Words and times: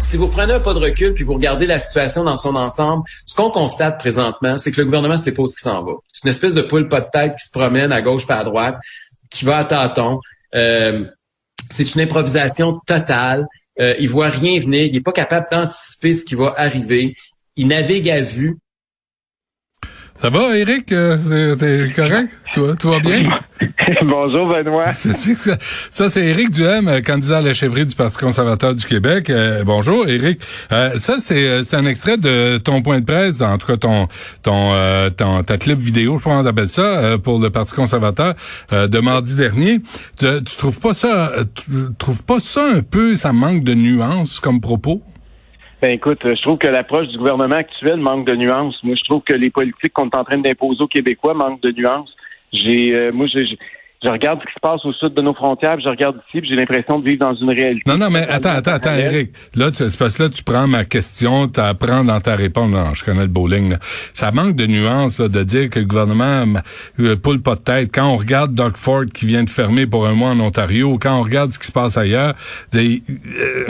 Si 0.00 0.16
vous 0.16 0.28
prenez 0.28 0.52
un 0.52 0.60
pas 0.60 0.74
de 0.74 0.78
recul 0.78 1.14
puis 1.14 1.24
vous 1.24 1.34
regardez 1.34 1.66
la 1.66 1.78
situation 1.78 2.24
dans 2.24 2.36
son 2.36 2.54
ensemble, 2.56 3.04
ce 3.26 3.34
qu'on 3.34 3.50
constate 3.50 3.98
présentement, 3.98 4.56
c'est 4.56 4.72
que 4.72 4.80
le 4.80 4.84
gouvernement 4.84 5.16
sait 5.16 5.32
pas 5.32 5.42
où 5.42 5.46
s'en 5.46 5.84
va. 5.84 5.92
C'est 6.12 6.24
une 6.24 6.30
espèce 6.30 6.54
de 6.54 6.62
poule 6.62 6.88
pas 6.88 7.00
de 7.00 7.08
tête 7.12 7.34
qui 7.36 7.46
se 7.46 7.50
promène 7.50 7.92
à 7.92 8.02
gauche 8.02 8.26
pas 8.26 8.36
à 8.36 8.44
droite, 8.44 8.76
qui 9.30 9.44
va 9.44 9.58
à 9.58 9.64
tâtons. 9.64 10.20
Euh, 10.54 11.04
c'est 11.70 11.94
une 11.94 12.02
improvisation 12.02 12.78
totale. 12.86 13.46
Euh, 13.80 13.94
il 13.98 14.08
voit 14.08 14.28
rien 14.28 14.60
venir. 14.60 14.84
Il 14.84 14.96
est 14.96 15.00
pas 15.00 15.12
capable 15.12 15.46
d'anticiper 15.50 16.12
ce 16.12 16.24
qui 16.24 16.34
va 16.34 16.54
arriver. 16.56 17.14
Il 17.56 17.68
navigue 17.68 18.10
à 18.10 18.20
vue. 18.20 18.58
Ça 20.16 20.30
va, 20.30 20.56
Eric? 20.56 20.92
Euh, 20.92 21.56
t'es 21.56 21.92
correct? 21.94 22.30
Toi, 22.52 22.76
tout 22.78 22.88
va 22.88 23.00
bien? 23.00 23.26
Bonjour, 24.02 24.46
Benoît. 24.48 24.92
Ça, 24.92 26.08
c'est 26.08 26.24
Éric 26.24 26.50
Duhem, 26.50 26.86
euh, 26.86 27.00
candidat 27.00 27.38
à 27.38 27.40
la 27.40 27.52
chefferie 27.52 27.84
du 27.84 27.96
Parti 27.96 28.18
conservateur 28.18 28.74
du 28.74 28.84
Québec. 28.86 29.28
Euh, 29.28 29.64
bonjour, 29.64 30.08
Éric. 30.08 30.40
ça, 30.70 31.16
c'est 31.18 31.74
un 31.74 31.86
extrait 31.86 32.16
de 32.16 32.58
ton 32.58 32.80
point 32.80 33.00
de 33.00 33.04
presse, 33.04 33.42
en 33.42 33.58
tout 33.58 33.66
cas 33.66 33.76
ton 33.76 34.06
ton, 34.42 34.72
ton 35.16 35.42
ta 35.42 35.58
clip 35.58 35.78
vidéo, 35.78 36.18
je 36.18 36.24
pense 36.24 36.42
qu'on 36.42 36.48
appelle 36.48 36.68
ça, 36.68 37.18
pour 37.18 37.40
le 37.40 37.50
Parti 37.50 37.74
conservateur 37.74 38.34
de 38.70 38.98
mardi 39.00 39.34
dernier. 39.34 39.80
Tu, 40.18 40.26
tu 40.44 40.56
trouves 40.56 40.80
pas 40.80 40.94
ça, 40.94 41.32
tu 41.54 41.72
trouves 41.98 42.22
pas 42.22 42.40
ça 42.40 42.64
un 42.64 42.82
peu, 42.82 43.16
ça 43.16 43.32
manque 43.32 43.64
de 43.64 43.74
nuances 43.74 44.38
comme 44.40 44.60
propos? 44.60 45.02
Ben 45.82 45.90
écoute, 45.90 46.20
je 46.22 46.40
trouve 46.42 46.58
que 46.58 46.68
l'approche 46.68 47.08
du 47.08 47.18
gouvernement 47.18 47.56
actuel 47.56 47.96
manque 47.96 48.26
de 48.26 48.34
nuances. 48.34 48.76
Moi, 48.82 48.94
je 48.96 49.04
trouve 49.04 49.22
que 49.22 49.34
les 49.34 49.50
politiques 49.50 49.92
qu'on 49.92 50.08
est 50.08 50.16
en 50.16 50.24
train 50.24 50.38
d'imposer 50.38 50.82
aux 50.82 50.88
Québécois 50.88 51.34
manquent 51.34 51.62
de 51.62 51.72
nuances. 51.72 52.14
J'ai, 52.52 52.94
euh, 52.94 53.12
moi, 53.12 53.26
j'ai, 53.26 53.44
je 54.04 54.10
regarde 54.10 54.40
ce 54.40 54.46
qui 54.46 54.52
se 54.52 54.60
passe 54.60 54.84
au 54.84 54.92
sud 54.92 55.14
de 55.14 55.22
nos 55.22 55.32
frontières, 55.32 55.80
je 55.80 55.88
regarde 55.88 56.16
ici, 56.28 56.40
puis 56.40 56.50
j'ai 56.50 56.56
l'impression 56.56 56.98
de 56.98 57.08
vivre 57.08 57.24
dans 57.24 57.34
une 57.34 57.50
réalité. 57.50 57.82
Non, 57.86 57.96
non, 57.96 58.10
mais 58.10 58.28
attends, 58.28 58.50
attends, 58.50 58.72
attends, 58.72 58.94
Eric. 58.94 59.30
Là, 59.56 59.70
tu, 59.70 59.84
parce 59.98 60.18
que 60.18 60.24
là, 60.24 60.28
tu 60.28 60.44
prends 60.44 60.66
ma 60.66 60.84
question, 60.84 61.48
tu 61.48 61.60
apprends 61.60 62.04
dans 62.04 62.20
ta 62.20 62.36
réponse. 62.36 62.70
Non, 62.70 62.92
je 62.92 63.02
connais 63.02 63.22
le 63.22 63.28
bowling. 63.28 63.70
Là. 63.70 63.78
Ça 64.12 64.30
manque 64.30 64.56
de 64.56 64.66
nuances 64.66 65.18
là, 65.18 65.28
de 65.28 65.42
dire 65.42 65.70
que 65.70 65.78
le 65.78 65.86
gouvernement 65.86 66.44
euh, 67.00 67.16
poule 67.16 67.40
pas 67.40 67.54
de 67.54 67.62
tête. 67.62 67.90
Quand 67.94 68.08
on 68.08 68.16
regarde 68.16 68.54
Doug 68.54 68.76
Ford 68.76 69.04
qui 69.06 69.26
vient 69.26 69.44
de 69.44 69.50
fermer 69.50 69.86
pour 69.86 70.06
un 70.06 70.12
mois 70.12 70.30
en 70.30 70.40
Ontario, 70.40 70.98
quand 71.00 71.18
on 71.18 71.22
regarde 71.22 71.52
ce 71.52 71.58
qui 71.58 71.66
se 71.66 71.72
passe 71.72 71.96
ailleurs, 71.96 72.34
euh, 72.74 72.98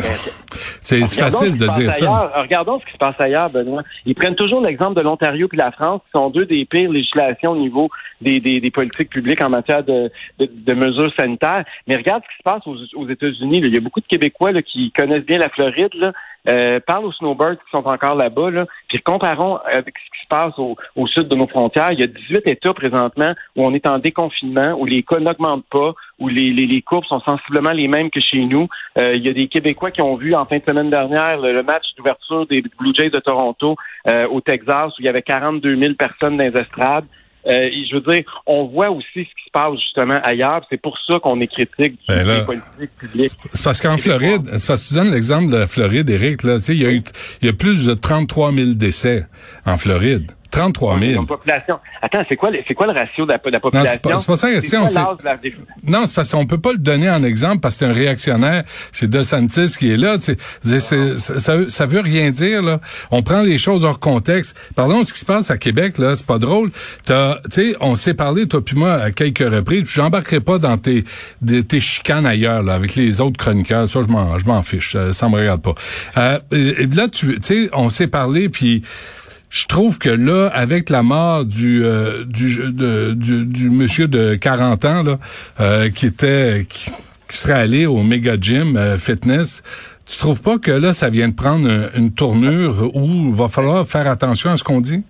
c'est 0.81 1.01
facile 1.07 1.57
de 1.57 1.67
dire 1.69 1.93
ça. 1.93 2.33
Regardons 2.37 2.81
ce 2.81 2.87
qui 2.87 2.93
se 2.93 2.99
passe 2.99 3.15
ailleurs, 3.21 3.51
Benoît. 3.51 3.83
Ils 4.05 4.15
prennent 4.15 4.35
toujours 4.35 4.61
l'exemple 4.61 4.95
de 4.95 5.03
l'Ontario 5.03 5.49
et 5.53 5.57
de 5.57 5.63
la 5.63 5.71
France, 5.71 6.01
qui 6.07 6.19
sont 6.19 6.31
deux 6.31 6.47
des 6.47 6.65
pires 6.65 6.91
législations 6.91 7.53
au 7.53 7.57
niveau 7.57 7.89
des, 8.21 8.41
des, 8.41 8.61
des 8.61 8.71
politiques 8.71 9.11
publiques 9.11 9.41
en 9.41 9.51
matière 9.51 9.85
de, 9.85 10.11
de, 10.39 10.75
mesures 10.75 11.13
sanitaires. 11.17 11.65
Mais 11.87 11.97
regarde 11.97 12.23
ce 12.25 12.29
qui 12.29 12.39
se 12.39 12.43
passe 12.43 12.95
aux, 12.97 13.09
États-Unis. 13.09 13.61
Il 13.65 13.75
y 13.75 13.77
a 13.77 13.81
beaucoup 13.81 14.01
de 14.01 14.07
Québécois 14.07 14.53
là, 14.53 14.63
qui 14.63 14.91
connaissent 14.93 15.25
bien 15.25 15.39
la 15.39 15.49
Floride. 15.49 15.95
Là. 15.95 16.13
Euh, 16.47 16.79
parle 16.87 17.07
aux 17.07 17.13
snowbirds 17.13 17.57
qui 17.57 17.71
sont 17.71 17.87
encore 17.87 18.17
là-bas, 18.17 18.51
là, 18.51 18.67
puis 18.89 19.01
comparons 19.01 19.57
avec 19.65 19.95
ce 19.97 20.11
qui 20.11 20.23
se 20.23 20.29
passe 20.29 20.53
au, 20.59 21.07
sud 21.07 21.29
de 21.29 21.37
nos 21.37 21.47
frontières. 21.47 21.93
Il 21.93 22.01
y 22.01 22.03
a 22.03 22.07
18 22.07 22.47
États 22.47 22.75
présentement 22.75 23.33
où 23.57 23.65
on 23.65 23.73
est 23.73 23.87
en 23.87 23.99
déconfinement, 23.99 24.75
où 24.79 24.85
les 24.85 25.03
cas 25.03 25.21
n'augmentent 25.21 25.65
pas, 25.71 25.95
où 26.19 26.29
les, 26.29 26.51
les, 26.51 26.83
courbes 26.83 27.07
sont 27.07 27.21
sensiblement 27.21 27.71
les 27.71 27.89
mêmes 27.89 28.11
que 28.11 28.21
chez 28.21 28.45
nous. 28.45 28.69
Euh, 28.99 29.15
il 29.15 29.25
y 29.25 29.31
a 29.31 29.33
des 29.33 29.49
Québécois 29.49 29.91
qui 29.91 30.03
ont 30.03 30.17
vu 30.17 30.35
en 30.35 30.45
fin 30.45 30.59
de 30.59 30.65
semaine 30.65 30.91
dernière 30.91 31.39
le, 31.39 31.63
match 31.63 31.87
d'ouverture 31.97 32.47
des 32.47 32.63
Blue 32.79 32.95
Jays 32.95 33.09
de 33.09 33.21
Toronto 33.21 33.77
euh, 34.07 34.29
au 34.29 34.43
Texas 34.43 34.93
où 34.99 35.01
il 35.01 35.07
y 35.07 35.09
avait 35.09 35.23
42 35.23 35.77
000 35.77 35.95
personnes 35.95 36.37
dans 36.37 36.45
les 36.45 36.57
estrades. 36.59 37.07
Euh, 37.47 37.69
je 37.91 37.95
veux 37.95 38.13
dire, 38.13 38.25
on 38.47 38.67
voit 38.67 38.91
aussi 38.91 39.07
ce 39.15 39.21
qui 39.21 39.45
se 39.47 39.51
passe 39.53 39.75
justement 39.79 40.19
ailleurs. 40.23 40.65
C'est 40.71 40.81
pour 40.81 40.99
ça 41.07 41.19
qu'on 41.21 41.41
est 41.41 41.47
critique 41.47 41.93
du 41.93 41.99
ben 42.09 42.45
politique 42.45 42.97
publique. 42.99 43.33
C'est 43.53 43.65
parce 43.65 43.81
qu'en 43.81 43.99
Floride, 43.99 44.49
c'est 44.57 44.67
parce 44.67 44.85
que 44.85 44.89
tu 44.89 44.95
donnes 44.95 45.13
l'exemple 45.13 45.53
de 45.53 45.59
la 45.59 45.67
Floride, 45.67 46.09
Eric, 46.09 46.43
là, 46.43 46.57
tu 46.57 46.63
sais, 46.63 46.75
il 46.75 46.83
y 46.83 46.87
a 46.87 46.93
eu, 46.93 47.03
il 47.43 47.47
y 47.47 47.49
a 47.49 47.53
plus 47.53 47.87
de 47.87 47.95
33 47.95 48.53
000 48.53 48.71
décès 48.75 49.27
en 49.67 49.77
Floride. 49.77 50.31
33 50.55 51.01
000. 51.01 51.25
Population. 51.25 51.81
Attends, 52.01 52.21
c'est 52.29 52.37
quoi, 52.37 52.51
c'est 52.69 52.75
quoi 52.75 52.87
le 52.87 52.93
ratio 52.93 53.27
de 53.27 53.33
la, 53.33 53.39
population? 53.39 53.81
Non, 53.83 54.19
c'est 54.19 54.27
pas, 54.27 54.37
ça 54.37 54.49
la 54.49 54.61
question. 54.61 54.87
Non, 55.85 56.07
c'est 56.07 56.15
parce 56.15 56.31
qu'on 56.31 56.47
peut 56.47 56.61
pas 56.61 56.71
le 56.73 56.79
donner 56.79 57.11
en 57.11 57.25
exemple 57.25 57.59
parce 57.59 57.75
que 57.75 57.85
c'est 57.85 57.91
un 57.91 57.95
réactionnaire. 57.95 58.63
C'est 58.93 59.11
De 59.11 59.23
Santis 59.23 59.75
qui 59.77 59.91
est 59.91 59.97
là. 59.97 60.17
Tu 60.19 60.37
sais, 60.63 61.17
ça, 61.17 61.69
ça 61.69 61.87
veut 61.87 62.01
rien 62.01 62.31
dire, 62.31 62.63
là. 62.63 62.79
On 63.11 63.25
prend 63.25 63.43
les 63.43 63.59
choses 63.59 63.85
hors 63.85 63.99
contexte. 63.99 64.57
Pardon, 64.77 65.03
ce 65.03 65.13
qui 65.13 65.19
se 65.19 65.25
passe 65.25 65.51
à 65.51 65.59
Québec, 65.59 65.99
là, 65.99 66.15
c'est 66.15 66.27
pas 66.27 66.39
drôle. 66.39 66.71
Tu 67.05 67.13
sais, 67.51 67.75
on 67.81 67.97
s'est 67.97 68.15
parlé, 68.15 68.47
toi 68.47 68.65
puis 68.65 68.77
moi, 68.77 68.95
à 68.95 69.11
quelques 69.11 69.39
reprises. 69.39 69.91
J'embarquerai 69.93 70.39
pas 70.39 70.59
dans 70.59 70.79
tes, 70.79 71.05
tes 71.69 71.81
chicanes 71.81 72.27
ailleurs, 72.27 72.63
là, 72.63 72.75
avec 72.75 72.95
les 72.95 73.21
autres 73.21 73.39
chroniqueurs. 73.39 73.89
Ça, 73.89 74.03
je 74.07 74.13
m'en, 74.13 74.39
je 74.39 74.47
m'en 74.47 74.63
fiche. 74.63 74.97
Ça, 75.11 75.29
me 75.29 75.35
regarde 75.35 75.63
pas. 75.63 75.75
Euh, 76.17 76.39
là, 76.95 77.09
tu 77.09 77.39
sais, 77.43 77.71
on 77.73 77.89
s'est 77.89 78.07
parlé, 78.07 78.49
puis 78.49 78.83
je 79.55 79.67
trouve 79.67 79.99
que 79.99 80.09
là, 80.09 80.49
avec 80.49 80.91
la 80.91 81.05
mort 81.05 81.45
du 81.45 81.85
euh, 81.85 82.25
du, 82.25 82.73
du, 83.47 83.71
monsieur 83.71 84.09
de 84.09 84.35
40 84.35 84.85
ans 84.85 85.03
là, 85.05 85.19
euh, 85.61 85.91
qui 85.91 86.07
était 86.07 86.67
qui, 86.69 86.91
serait 87.29 87.53
allé 87.53 87.87
au 87.87 88.03
méga 88.03 88.35
gym 88.39 88.77
euh, 88.77 88.99
fitness, 88.99 89.63
tu 90.07 90.19
trouves 90.19 90.43
pas 90.43 90.59
que 90.59 90.73
là, 90.73 90.93
ça 90.93 91.09
vient 91.09 91.29
de 91.29 91.35
prendre 91.35 91.69
une, 91.95 92.13
tournure 92.13 92.91
où 92.97 93.05
il 93.05 93.33
va 93.33 93.47
falloir 93.47 93.87
faire 93.87 94.09
attention 94.09 94.51
à 94.51 94.57
ce 94.57 94.65
qu'on 94.65 94.81
dit? 94.81 95.05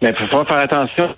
Mais 0.00 0.14
il 0.16 0.28
faut 0.28 0.44
faire 0.44 0.58
attention. 0.58 1.14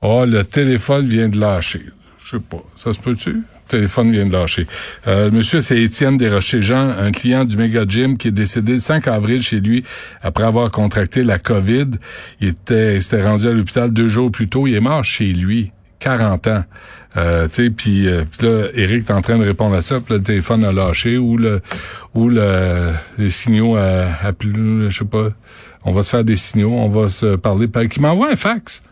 Oh, 0.00 0.24
le 0.24 0.44
téléphone 0.44 1.06
vient 1.06 1.28
de 1.28 1.38
lâcher. 1.38 1.82
Je 2.24 2.36
sais 2.36 2.42
pas. 2.42 2.62
Ça 2.76 2.92
se 2.92 3.00
peut-tu? 3.00 3.42
Téléphone 3.68 4.10
vient 4.10 4.26
de 4.26 4.32
lâcher. 4.32 4.66
Euh, 5.06 5.30
monsieur, 5.30 5.60
c'est 5.60 5.80
Étienne 5.80 6.16
Desrochers-Jean, 6.16 6.90
un 6.98 7.12
client 7.12 7.44
du 7.44 7.56
Mega 7.56 7.84
Gym 7.86 8.16
qui 8.16 8.28
est 8.28 8.32
décédé 8.32 8.72
le 8.72 8.78
5 8.78 9.06
avril 9.08 9.42
chez 9.42 9.60
lui 9.60 9.84
après 10.22 10.44
avoir 10.44 10.70
contracté 10.70 11.22
la 11.22 11.38
COVID. 11.38 11.86
Il 12.40 12.48
était, 12.48 13.00
s'était 13.00 13.22
rendu 13.22 13.46
à 13.46 13.52
l'hôpital 13.52 13.92
deux 13.92 14.08
jours 14.08 14.30
plus 14.30 14.48
tôt. 14.48 14.66
Il 14.66 14.74
est 14.74 14.80
mort 14.80 15.04
chez 15.04 15.32
lui, 15.32 15.72
40 16.00 16.46
ans. 16.48 16.64
Euh, 17.16 17.48
tu 17.48 17.64
sais, 17.64 17.70
puis 17.70 18.06
euh, 18.06 18.24
là, 18.40 18.66
Eric 18.74 19.08
est 19.08 19.12
en 19.12 19.22
train 19.22 19.38
de 19.38 19.44
répondre 19.44 19.74
à 19.74 19.82
ça, 19.82 20.00
puis 20.00 20.14
le 20.14 20.22
téléphone 20.22 20.64
a 20.64 20.72
lâché 20.72 21.16
ou 21.18 21.36
le 21.36 21.60
ou 22.14 22.28
le 22.28 22.92
les 23.16 23.30
signaux 23.30 23.76
à, 23.76 24.06
à 24.22 24.32
je 24.40 24.88
sais 24.90 25.04
pas. 25.04 25.28
On 25.84 25.92
va 25.92 26.02
se 26.02 26.10
faire 26.10 26.24
des 26.24 26.36
signaux, 26.36 26.72
on 26.72 26.88
va 26.88 27.08
se 27.08 27.36
parler. 27.36 27.66
Qui 27.88 28.00
m'envoie 28.00 28.30
un 28.30 28.36
fax 28.36 28.82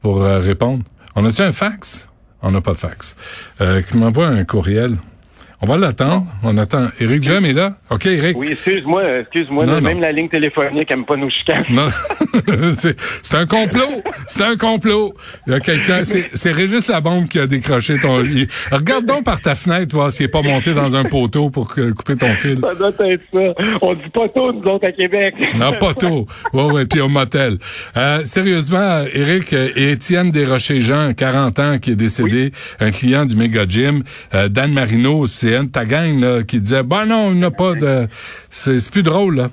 pour 0.00 0.22
euh, 0.22 0.38
répondre. 0.38 0.82
On 1.14 1.24
a-tu 1.24 1.42
un 1.42 1.52
fax? 1.52 2.08
On 2.46 2.52
n'a 2.52 2.60
pas 2.60 2.74
de 2.74 2.76
fax. 2.76 3.16
Euh, 3.60 3.82
qui 3.82 3.96
m'envoie 3.96 4.28
un 4.28 4.44
courriel. 4.44 4.98
On 5.62 5.66
va 5.66 5.78
l'attendre. 5.78 6.26
On 6.42 6.58
attend. 6.58 6.88
Éric 7.00 7.22
Duhem 7.22 7.46
est 7.46 7.54
là. 7.54 7.76
OK, 7.90 8.04
Éric. 8.04 8.36
Oui, 8.36 8.48
excuse-moi, 8.50 9.20
excuse-moi. 9.20 9.80
Même 9.80 10.00
la 10.00 10.12
ligne 10.12 10.28
téléphonique 10.28 10.90
n'aime 10.90 11.06
pas 11.06 11.16
nous 11.16 11.30
chicaner. 11.30 11.66
Non. 11.70 11.88
c'est 12.76 13.34
un 13.34 13.46
complot. 13.46 14.02
C'est 14.28 14.42
un 14.42 14.56
complot. 14.56 15.14
Il 15.46 15.54
y 15.54 15.56
a 15.56 15.60
quelqu'un. 15.60 16.02
C'est 16.04 16.52
Régis 16.52 16.90
bombe 17.02 17.28
qui 17.28 17.38
a 17.38 17.46
décroché 17.46 17.98
ton. 17.98 18.22
regarde 18.70 19.06
donc 19.06 19.24
par 19.24 19.40
ta 19.40 19.54
fenêtre, 19.54 19.94
voir 19.94 20.10
s'il 20.10 20.26
n'est 20.26 20.30
pas 20.30 20.42
monté 20.42 20.74
dans 20.74 20.94
un 20.94 21.04
poteau 21.04 21.50
pour 21.50 21.68
couper 21.74 22.16
ton 22.16 22.34
fil. 22.34 22.58
Ça 22.60 22.74
doit 22.74 22.92
être 23.00 23.22
ça. 23.32 23.64
On 23.80 23.94
dit 23.94 24.10
poteau, 24.12 24.52
nous 24.52 24.70
autres, 24.70 24.86
à 24.86 24.92
Québec. 24.92 25.34
non, 25.56 25.72
poteau. 25.78 26.26
Ouais, 26.52 26.64
ouais, 26.64 26.86
puis 26.86 27.00
au 27.00 27.08
motel. 27.08 27.58
Euh, 27.96 28.24
sérieusement, 28.24 29.04
Éric 29.12 29.52
et 29.52 29.92
Étienne 29.92 30.30
Desrochers-Jean, 30.30 31.14
40 31.14 31.58
ans, 31.58 31.78
qui 31.78 31.92
est 31.92 31.96
décédé, 31.96 32.52
un 32.80 32.90
client 32.90 33.24
du 33.24 33.36
Mega 33.36 33.64
Gym. 33.66 34.02
Euh, 34.34 34.48
Dan 34.48 34.72
Marino, 34.72 35.26
c'est 35.26 35.45
un 35.54 35.64
de 35.64 35.70
ta 35.70 35.84
gang 35.84 36.44
qui 36.46 36.60
disait, 36.60 36.82
bah 36.82 37.04
non, 37.06 37.32
il 37.32 37.38
n'a 37.38 37.50
pas 37.50 37.74
de... 37.74 38.06
C'est 38.48 38.90
plus 38.90 39.02
drôle, 39.02 39.36
là. 39.36 39.48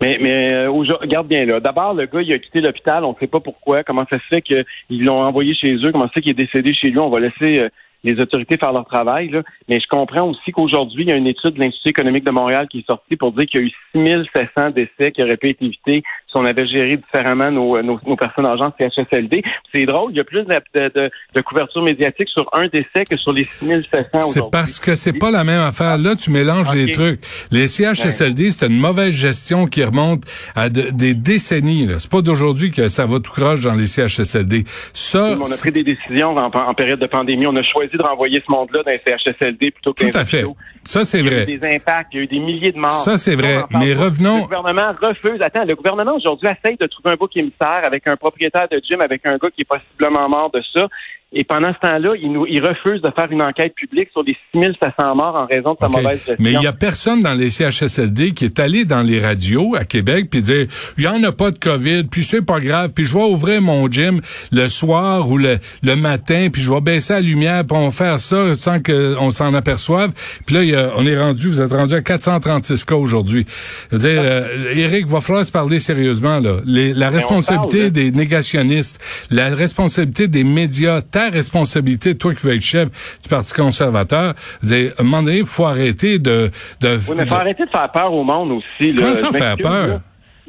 Mais, 0.00 0.18
mais 0.20 0.52
euh, 0.52 0.70
regarde 0.70 1.28
bien 1.28 1.44
là. 1.44 1.60
D'abord, 1.60 1.94
le 1.94 2.06
gars, 2.06 2.22
il 2.22 2.32
a 2.32 2.38
quitté 2.38 2.60
l'hôpital. 2.60 3.04
On 3.04 3.12
ne 3.12 3.18
sait 3.18 3.26
pas 3.26 3.40
pourquoi. 3.40 3.84
Comment 3.84 4.06
ça 4.08 4.18
se 4.18 4.24
fait 4.28 4.42
qu'ils 4.42 4.64
l'ont 5.04 5.22
envoyé 5.22 5.54
chez 5.54 5.74
eux? 5.74 5.92
Comment 5.92 6.04
ça 6.04 6.08
se 6.08 6.12
fait 6.14 6.20
qu'il 6.22 6.30
est 6.32 6.44
décédé 6.44 6.74
chez 6.74 6.88
lui? 6.88 6.98
On 6.98 7.10
va 7.10 7.20
laisser 7.20 7.60
euh, 7.60 7.68
les 8.04 8.20
autorités 8.20 8.56
faire 8.56 8.72
leur 8.72 8.86
travail. 8.86 9.28
Là. 9.28 9.42
Mais 9.68 9.80
je 9.80 9.86
comprends 9.88 10.28
aussi 10.28 10.52
qu'aujourd'hui, 10.52 11.04
il 11.04 11.10
y 11.10 11.12
a 11.12 11.16
une 11.16 11.26
étude 11.26 11.54
de 11.54 11.60
l'Institut 11.60 11.90
économique 11.90 12.24
de 12.24 12.30
Montréal 12.30 12.68
qui 12.68 12.80
est 12.80 12.86
sortie 12.86 13.16
pour 13.16 13.32
dire 13.32 13.46
qu'il 13.46 13.60
y 13.60 13.64
a 13.64 13.66
eu 13.66 13.72
6700 13.92 14.70
décès 14.70 15.12
qui 15.12 15.22
auraient 15.22 15.36
pu 15.36 15.48
être 15.50 15.62
évités 15.62 16.02
on 16.36 16.44
avait 16.44 16.66
géré 16.66 16.96
différemment 16.96 17.50
nos, 17.50 17.82
nos, 17.82 17.96
nos 18.06 18.16
personnes 18.16 18.46
en 18.46 18.56
CHSLD. 18.56 19.42
C'est 19.74 19.86
drôle, 19.86 20.12
il 20.12 20.16
y 20.16 20.20
a 20.20 20.24
plus 20.24 20.44
de, 20.44 21.10
de, 21.34 21.40
couverture 21.40 21.82
médiatique 21.82 22.28
sur 22.28 22.48
un 22.52 22.66
décès 22.66 23.04
que 23.08 23.16
sur 23.16 23.32
les 23.32 23.48
6700 23.60 24.22
C'est 24.22 24.50
parce 24.50 24.78
que 24.78 24.94
c'est 24.94 25.12
pas 25.12 25.30
la 25.30 25.44
même 25.44 25.60
affaire. 25.60 25.98
Là, 25.98 26.16
tu 26.16 26.30
mélanges 26.30 26.74
les 26.74 26.92
trucs. 26.92 27.20
Les 27.50 27.66
CHSLD, 27.66 28.50
c'est 28.50 28.66
une 28.66 28.78
mauvaise 28.78 29.12
gestion 29.12 29.66
qui 29.66 29.84
remonte 29.84 30.24
à 30.54 30.68
des 30.68 31.14
décennies. 31.14 31.88
C'est 31.98 32.10
pas 32.10 32.22
d'aujourd'hui 32.22 32.70
que 32.70 32.88
ça 32.88 33.06
va 33.06 33.20
tout 33.20 33.32
croche 33.32 33.60
dans 33.60 33.74
les 33.74 33.86
CHSLD. 33.86 34.64
Ça, 34.92 35.36
on 35.38 35.42
a 35.42 35.56
pris 35.58 35.72
des 35.72 35.84
décisions 35.84 36.36
en, 36.36 36.50
en 36.50 36.74
période 36.74 37.00
de 37.00 37.06
pandémie. 37.06 37.46
On 37.46 37.56
a 37.56 37.62
choisi 37.62 37.96
de 37.96 38.02
renvoyer 38.02 38.42
ce 38.46 38.52
monde-là 38.52 38.82
dans 38.82 38.90
les 38.90 39.00
CHSLD 39.06 39.70
plutôt 39.70 39.92
que 39.92 40.04
Tout 40.04 40.18
à 40.18 40.24
fait. 40.24 40.44
Ça, 40.84 41.04
c'est 41.04 41.20
vrai. 41.20 41.44
Il 41.48 41.50
y 41.50 41.52
a 41.52 41.56
eu 41.56 41.58
des 41.58 41.74
impacts, 41.74 42.14
il 42.14 42.16
y 42.16 42.20
a 42.20 42.22
eu 42.22 42.26
des 42.28 42.38
milliers 42.38 42.72
de 42.72 42.78
morts. 42.78 42.90
Ça, 42.90 43.18
c'est 43.18 43.34
vrai. 43.34 43.58
Mais 43.72 43.92
revenons. 43.92 44.38
Le 44.38 44.42
gouvernement 44.44 44.92
refuse. 45.00 45.40
Attends, 45.40 45.64
le 45.64 45.74
gouvernement 45.74 46.14
aujourd'hui 46.26 46.48
essaye 46.48 46.76
de 46.76 46.86
trouver 46.86 47.10
un 47.10 47.16
bouc 47.16 47.36
émissaire 47.36 47.82
avec 47.84 48.06
un 48.06 48.16
propriétaire 48.16 48.68
de 48.68 48.80
gym, 48.82 49.00
avec 49.00 49.24
un 49.24 49.36
gars 49.36 49.50
qui 49.50 49.62
est 49.62 49.64
possiblement 49.64 50.28
mort 50.28 50.50
de 50.50 50.62
ça. 50.74 50.88
Et 51.32 51.42
pendant 51.42 51.72
ce 51.74 51.80
temps-là, 51.80 52.14
il, 52.22 52.30
nous, 52.30 52.46
il 52.46 52.64
refuse 52.64 53.02
de 53.02 53.10
faire 53.10 53.30
une 53.32 53.42
enquête 53.42 53.74
publique 53.74 54.10
sur 54.12 54.22
les 54.22 54.36
6700 54.52 55.16
morts 55.16 55.34
en 55.34 55.46
raison 55.46 55.72
de 55.72 55.78
sa 55.80 55.88
mauvaise 55.88 56.18
gestion. 56.18 56.36
Mais 56.38 56.52
il 56.52 56.62
y 56.62 56.68
a 56.68 56.72
personne 56.72 57.20
dans 57.20 57.34
les 57.34 57.50
CHSLD 57.50 58.30
qui 58.30 58.44
est 58.44 58.60
allé 58.60 58.84
dans 58.84 59.02
les 59.02 59.20
radios 59.20 59.74
à 59.74 59.84
Québec 59.84 60.28
puis 60.30 60.40
dire 60.40 60.68
il 60.96 61.02
y 61.02 61.08
en 61.08 61.20
a 61.24 61.32
pas 61.32 61.50
de 61.50 61.58
Covid, 61.58 62.04
puis 62.04 62.22
c'est 62.22 62.42
pas 62.42 62.60
grave, 62.60 62.92
puis 62.94 63.04
je 63.04 63.12
vais 63.12 63.24
ouvrir 63.24 63.60
mon 63.60 63.90
gym 63.90 64.20
le 64.52 64.68
soir 64.68 65.28
ou 65.28 65.36
le, 65.36 65.58
le 65.82 65.96
matin, 65.96 66.46
puis 66.52 66.62
je 66.62 66.72
vais 66.72 66.80
baisser 66.80 67.14
la 67.14 67.20
lumière, 67.20 67.64
puis 67.66 67.76
on 67.76 67.88
va 67.88 67.90
faire 67.90 68.20
ça 68.20 68.54
sans 68.54 68.80
qu'on 68.80 69.32
s'en 69.32 69.52
aperçoive. 69.52 70.12
Puis 70.46 70.54
là, 70.54 70.90
on 70.96 71.04
est 71.06 71.20
rendu, 71.20 71.48
vous 71.48 71.60
êtes 71.60 71.72
rendu 71.72 71.94
à 71.94 72.02
436 72.02 72.84
cas 72.84 72.94
aujourd'hui. 72.94 73.46
Je 73.90 73.96
veux 73.96 74.08
dire, 74.08 74.22
euh, 74.24 74.74
Eric, 74.76 75.08
va 75.08 75.20
falloir 75.20 75.44
se 75.44 75.52
parler 75.52 75.80
sérieusement 75.80 76.38
là. 76.38 76.60
la 76.64 77.10
responsabilité 77.10 77.90
des 77.90 78.12
négationnistes, 78.12 79.00
la 79.30 79.48
responsabilité 79.54 80.28
des 80.28 80.44
médias 80.44 81.02
ta 81.16 81.30
responsabilité, 81.30 82.14
toi 82.14 82.34
qui 82.34 82.46
veux 82.46 82.54
être 82.54 82.60
chef 82.60 82.88
du 83.22 83.28
Parti 83.30 83.54
conservateur, 83.54 84.34
c'est, 84.60 84.88
à 84.98 85.00
un 85.00 85.04
moment 85.04 85.22
donné, 85.22 85.38
il 85.38 85.46
faut 85.46 85.64
arrêter 85.64 86.18
de... 86.18 86.50
de 86.82 86.98
oui, 87.08 87.16
mais 87.16 87.26
faut 87.26 87.34
arrêter 87.36 87.64
de 87.64 87.70
faire 87.70 87.90
peur 87.90 88.12
au 88.12 88.22
monde 88.22 88.52
aussi. 88.52 88.94
Comment 88.94 89.14
ça 89.14 89.32
faire 89.32 89.56
peur? 89.56 90.00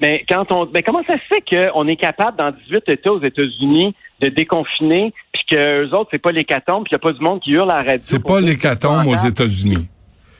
Mais 0.01 0.25
quand 0.27 0.51
on, 0.51 0.67
mais 0.73 0.83
comment 0.83 1.01
ça 1.07 1.13
se 1.13 1.35
fait 1.35 1.71
qu'on 1.71 1.87
est 1.87 1.95
capable 1.95 2.37
dans 2.37 2.51
18 2.51 2.83
États 2.89 3.13
aux 3.13 3.23
États-Unis 3.23 3.95
de 4.19 4.27
déconfiner, 4.27 5.13
puis 5.31 5.43
que 5.51 5.85
eux 5.85 5.95
autres 5.95 6.09
c'est 6.11 6.21
pas 6.21 6.33
l'hécatombe, 6.33 6.83
puis 6.83 6.91
il 6.91 6.95
y 6.95 6.97
a 6.97 6.99
pas 6.99 7.13
du 7.13 7.21
monde 7.21 7.39
qui 7.39 7.51
hurle 7.51 7.71
à 7.71 7.77
la 7.77 7.83
radio. 7.83 7.99
C'est 8.01 8.23
pas 8.23 8.41
l'hécatombe 8.41 9.07
aux 9.07 9.15
États-Unis. 9.15 9.87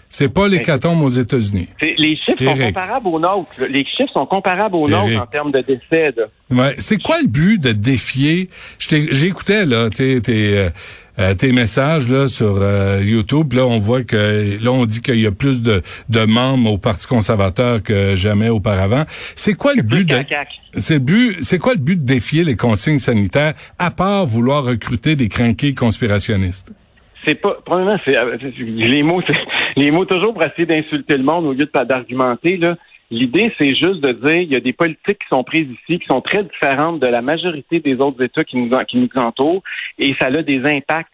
C'est 0.10 0.34
pas 0.34 0.48
l'hécatombe 0.48 1.02
aux 1.02 1.10
États-Unis. 1.10 1.70
Les 1.82 2.16
chiffres 2.16 2.44
sont 2.44 2.58
comparables 2.58 3.08
aux 3.08 3.20
nôtres. 3.20 3.66
Les 3.70 3.86
chiffres 3.86 4.14
sont 4.14 4.26
comparables 4.26 4.76
aux 4.76 4.88
nôtres 4.88 5.22
en 5.22 5.26
termes 5.26 5.52
de 5.52 5.62
décès. 5.62 6.14
Ouais. 6.50 6.76
C'est 6.78 7.02
quoi 7.02 7.18
le 7.22 7.28
but 7.28 7.62
de 7.62 7.72
défier? 7.72 8.50
J'écoutais 8.80 9.66
là, 9.66 9.90
tes, 9.90 10.22
tes, 10.22 10.58
euh, 10.58 10.70
euh, 11.20 11.34
tes 11.34 11.52
messages 11.52 12.10
là 12.10 12.28
sur 12.28 12.60
euh, 12.62 13.02
YouTube. 13.04 13.54
Là, 13.54 13.66
on 13.66 13.80
voit 13.80 14.04
que 14.04 14.64
là, 14.64 14.72
on 14.72 14.86
dit 14.86 15.02
qu'il 15.02 15.20
y 15.20 15.28
a 15.28 15.32
plus 15.32 15.62
de, 15.62 15.82
de 16.08 16.26
membres 16.26 16.72
au 16.72 16.78
Parti 16.78 17.06
conservateur 17.06 17.84
que 17.84 18.16
jamais 18.16 18.50
auparavant. 18.50 19.04
C'est 19.36 19.56
quoi 19.56 19.74
le 19.76 19.82
but 19.82 20.06
de 20.06 20.24
c'est 20.74 21.00
but 21.00 21.38
c'est 21.42 21.58
quoi 21.58 21.74
le 21.74 21.80
but 21.80 22.00
de 22.00 22.06
défier 22.06 22.44
les 22.44 22.56
consignes 22.56 23.00
sanitaires 23.00 23.56
à 23.80 23.90
part 23.92 24.26
vouloir 24.26 24.64
recruter 24.64 25.16
des 25.16 25.28
crinqués 25.28 25.74
conspirationnistes? 25.74 26.72
c'est 27.28 27.36
pas. 27.36 27.58
Premièrement, 27.66 27.98
c'est 28.06 28.16
les 28.58 29.04
mots, 29.04 29.22
les 29.78 29.92
mots 29.92 30.06
toujours 30.06 30.34
pour 30.34 30.44
essayer 30.44 30.66
d'insulter 30.66 31.18
le 31.18 31.24
monde 31.24 31.46
au 31.46 31.54
lieu 31.54 31.70
d'argumenter. 31.74 32.58
Là, 32.58 32.76
l'idée, 33.12 33.54
c'est 33.60 33.76
juste 33.76 34.02
de 34.02 34.12
dire 34.12 34.42
il 34.42 34.52
y 34.52 34.56
a 34.56 34.60
des 34.60 34.74
politiques 34.74 35.20
qui 35.20 35.28
sont 35.30 35.44
prises 35.44 35.68
ici 35.70 36.00
qui 36.00 36.08
sont 36.08 36.22
très 36.22 36.44
différentes 36.44 37.00
de 37.00 37.08
la 37.08 37.22
majorité 37.22 37.80
des 37.80 37.96
autres 37.96 38.22
États 38.24 38.44
qui 38.44 38.58
nous 38.58 38.76
qui 38.86 38.98
nous 38.98 39.10
entourent, 39.16 39.64
et 40.00 40.16
ça 40.20 40.28
a 40.28 40.42
des 40.42 40.64
impacts 40.66 41.14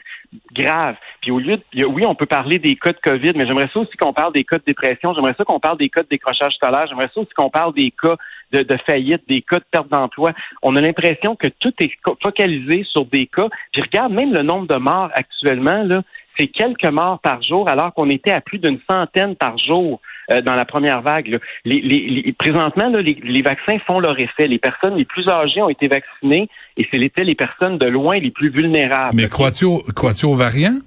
graves. 0.53 0.95
Puis 1.21 1.29
au 1.29 1.39
lieu 1.39 1.57
de, 1.57 1.85
oui, 1.85 2.03
on 2.07 2.15
peut 2.15 2.25
parler 2.25 2.57
des 2.57 2.75
cas 2.75 2.91
de 2.91 2.99
COVID, 3.03 3.33
mais 3.35 3.45
j'aimerais 3.45 3.69
ça 3.71 3.79
aussi 3.79 3.95
qu'on 3.97 4.13
parle 4.13 4.33
des 4.33 4.43
cas 4.43 4.57
de 4.57 4.63
dépression, 4.65 5.13
j'aimerais 5.13 5.35
ça 5.37 5.43
qu'on 5.43 5.59
parle 5.59 5.77
des 5.77 5.89
cas 5.89 6.01
de 6.01 6.07
décrochage 6.09 6.53
scolaire, 6.55 6.87
j'aimerais 6.87 7.09
ça 7.13 7.21
aussi 7.21 7.33
qu'on 7.35 7.49
parle 7.49 7.73
des 7.73 7.91
cas 7.91 8.15
de, 8.51 8.63
de, 8.63 8.77
faillite, 8.85 9.21
des 9.27 9.41
cas 9.41 9.59
de 9.59 9.65
perte 9.69 9.89
d'emploi. 9.89 10.33
On 10.61 10.75
a 10.75 10.81
l'impression 10.81 11.35
que 11.35 11.47
tout 11.47 11.73
est 11.79 11.91
focalisé 12.21 12.85
sur 12.91 13.05
des 13.05 13.27
cas. 13.27 13.49
Puis 13.71 13.81
regarde 13.81 14.13
même 14.13 14.33
le 14.33 14.41
nombre 14.41 14.67
de 14.67 14.77
morts 14.77 15.09
actuellement, 15.13 15.83
là, 15.83 16.01
c'est 16.37 16.47
quelques 16.47 16.85
morts 16.85 17.19
par 17.19 17.41
jour, 17.41 17.69
alors 17.69 17.93
qu'on 17.93 18.09
était 18.09 18.31
à 18.31 18.41
plus 18.41 18.59
d'une 18.59 18.79
centaine 18.89 19.35
par 19.35 19.57
jour 19.57 20.01
euh, 20.31 20.41
dans 20.41 20.55
la 20.55 20.65
première 20.65 21.01
vague. 21.01 21.39
Les, 21.65 21.81
les, 21.81 22.33
présentement, 22.33 22.89
là, 22.89 23.01
les, 23.01 23.41
vaccins 23.41 23.77
font 23.85 23.99
leur 23.99 24.19
effet. 24.19 24.47
Les 24.47 24.59
personnes 24.59 24.95
les 24.95 25.05
plus 25.05 25.27
âgées 25.27 25.61
ont 25.61 25.69
été 25.69 25.87
vaccinées 25.87 26.49
et 26.77 26.87
c'était 26.91 27.23
les 27.23 27.35
personnes 27.35 27.77
de 27.77 27.87
loin 27.87 28.15
les 28.15 28.31
plus 28.31 28.49
vulnérables. 28.49 29.15
Mais 29.15 29.27
crois-tu 29.27 29.65
crois 29.95 30.13
aux 30.23 30.35
variants? 30.35 30.79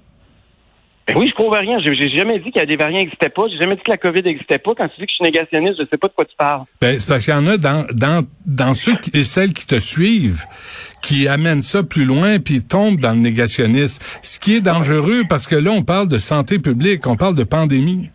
Ben 1.07 1.15
oui, 1.17 1.29
je 1.29 1.33
crois 1.35 1.47
aux 1.47 1.51
variants. 1.51 1.79
J'ai 1.79 2.09
jamais 2.09 2.39
dit 2.39 2.51
qu'il 2.51 2.59
y 2.59 2.63
a 2.63 2.65
des 2.65 2.75
variants 2.75 2.97
qui 2.97 3.05
n'existaient 3.05 3.29
pas. 3.29 3.43
J'ai 3.49 3.57
jamais 3.57 3.75
dit 3.75 3.81
que 3.81 3.91
la 3.91 3.97
COVID 3.97 4.23
n'existait 4.23 4.57
pas. 4.57 4.71
Quand 4.75 4.89
tu 4.89 4.99
dis 4.99 5.05
que 5.05 5.11
je 5.11 5.15
suis 5.15 5.23
négationniste, 5.23 5.75
je 5.79 5.85
sais 5.89 5.97
pas 5.97 6.07
de 6.07 6.13
quoi 6.13 6.25
tu 6.25 6.35
parles. 6.35 6.63
Ben, 6.81 6.99
c'est 6.99 7.07
parce 7.07 7.23
qu'il 7.23 7.33
y 7.33 7.37
en 7.37 7.47
a 7.47 7.57
dans, 7.57 7.85
dans, 7.93 8.27
dans 8.45 8.73
ceux 8.73 8.95
et 9.13 9.23
celles 9.23 9.53
qui 9.53 9.65
te 9.65 9.79
suivent 9.79 10.43
qui 11.01 11.27
amènent 11.27 11.61
ça 11.61 11.83
plus 11.83 12.05
loin 12.05 12.39
puis 12.39 12.61
tombent 12.61 12.99
dans 12.99 13.13
le 13.13 13.19
négationnisme. 13.19 14.01
Ce 14.21 14.39
qui 14.39 14.55
est 14.55 14.61
dangereux 14.61 15.23
parce 15.29 15.47
que 15.47 15.55
là, 15.55 15.71
on 15.71 15.83
parle 15.83 16.07
de 16.07 16.17
santé 16.17 16.59
publique, 16.59 17.07
on 17.07 17.15
parle 17.15 17.35
de 17.35 17.43
pandémie. 17.43 18.09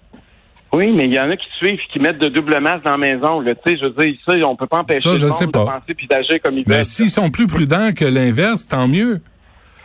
Oui, 0.74 0.90
mais 0.90 1.04
il 1.04 1.12
y 1.12 1.20
en 1.20 1.30
a 1.30 1.36
qui 1.36 1.46
suivent 1.58 1.78
qui 1.92 1.98
mettent 1.98 2.18
de 2.18 2.30
double 2.30 2.58
masse 2.60 2.82
dans 2.82 2.92
la 2.92 2.96
maison. 2.96 3.42
Tu 3.42 3.50
sais, 3.66 3.76
je 3.76 3.84
veux 3.84 4.04
dire, 4.04 4.14
ça, 4.26 4.34
on 4.46 4.56
peut 4.56 4.66
pas 4.66 4.78
empêcher 4.78 5.00
ça, 5.00 5.14
je 5.16 5.28
sais 5.28 5.46
pas. 5.46 5.60
de 5.60 5.64
penser 5.64 5.94
puis 5.94 6.06
d'agir 6.06 6.40
comme 6.42 6.56
ils 6.56 6.64
ben, 6.64 6.76
veulent. 6.76 6.84
S'ils 6.84 7.10
sont 7.10 7.30
plus 7.30 7.46
prudents 7.46 7.92
que 7.92 8.06
l'inverse, 8.06 8.66
tant 8.66 8.88
mieux. 8.88 9.20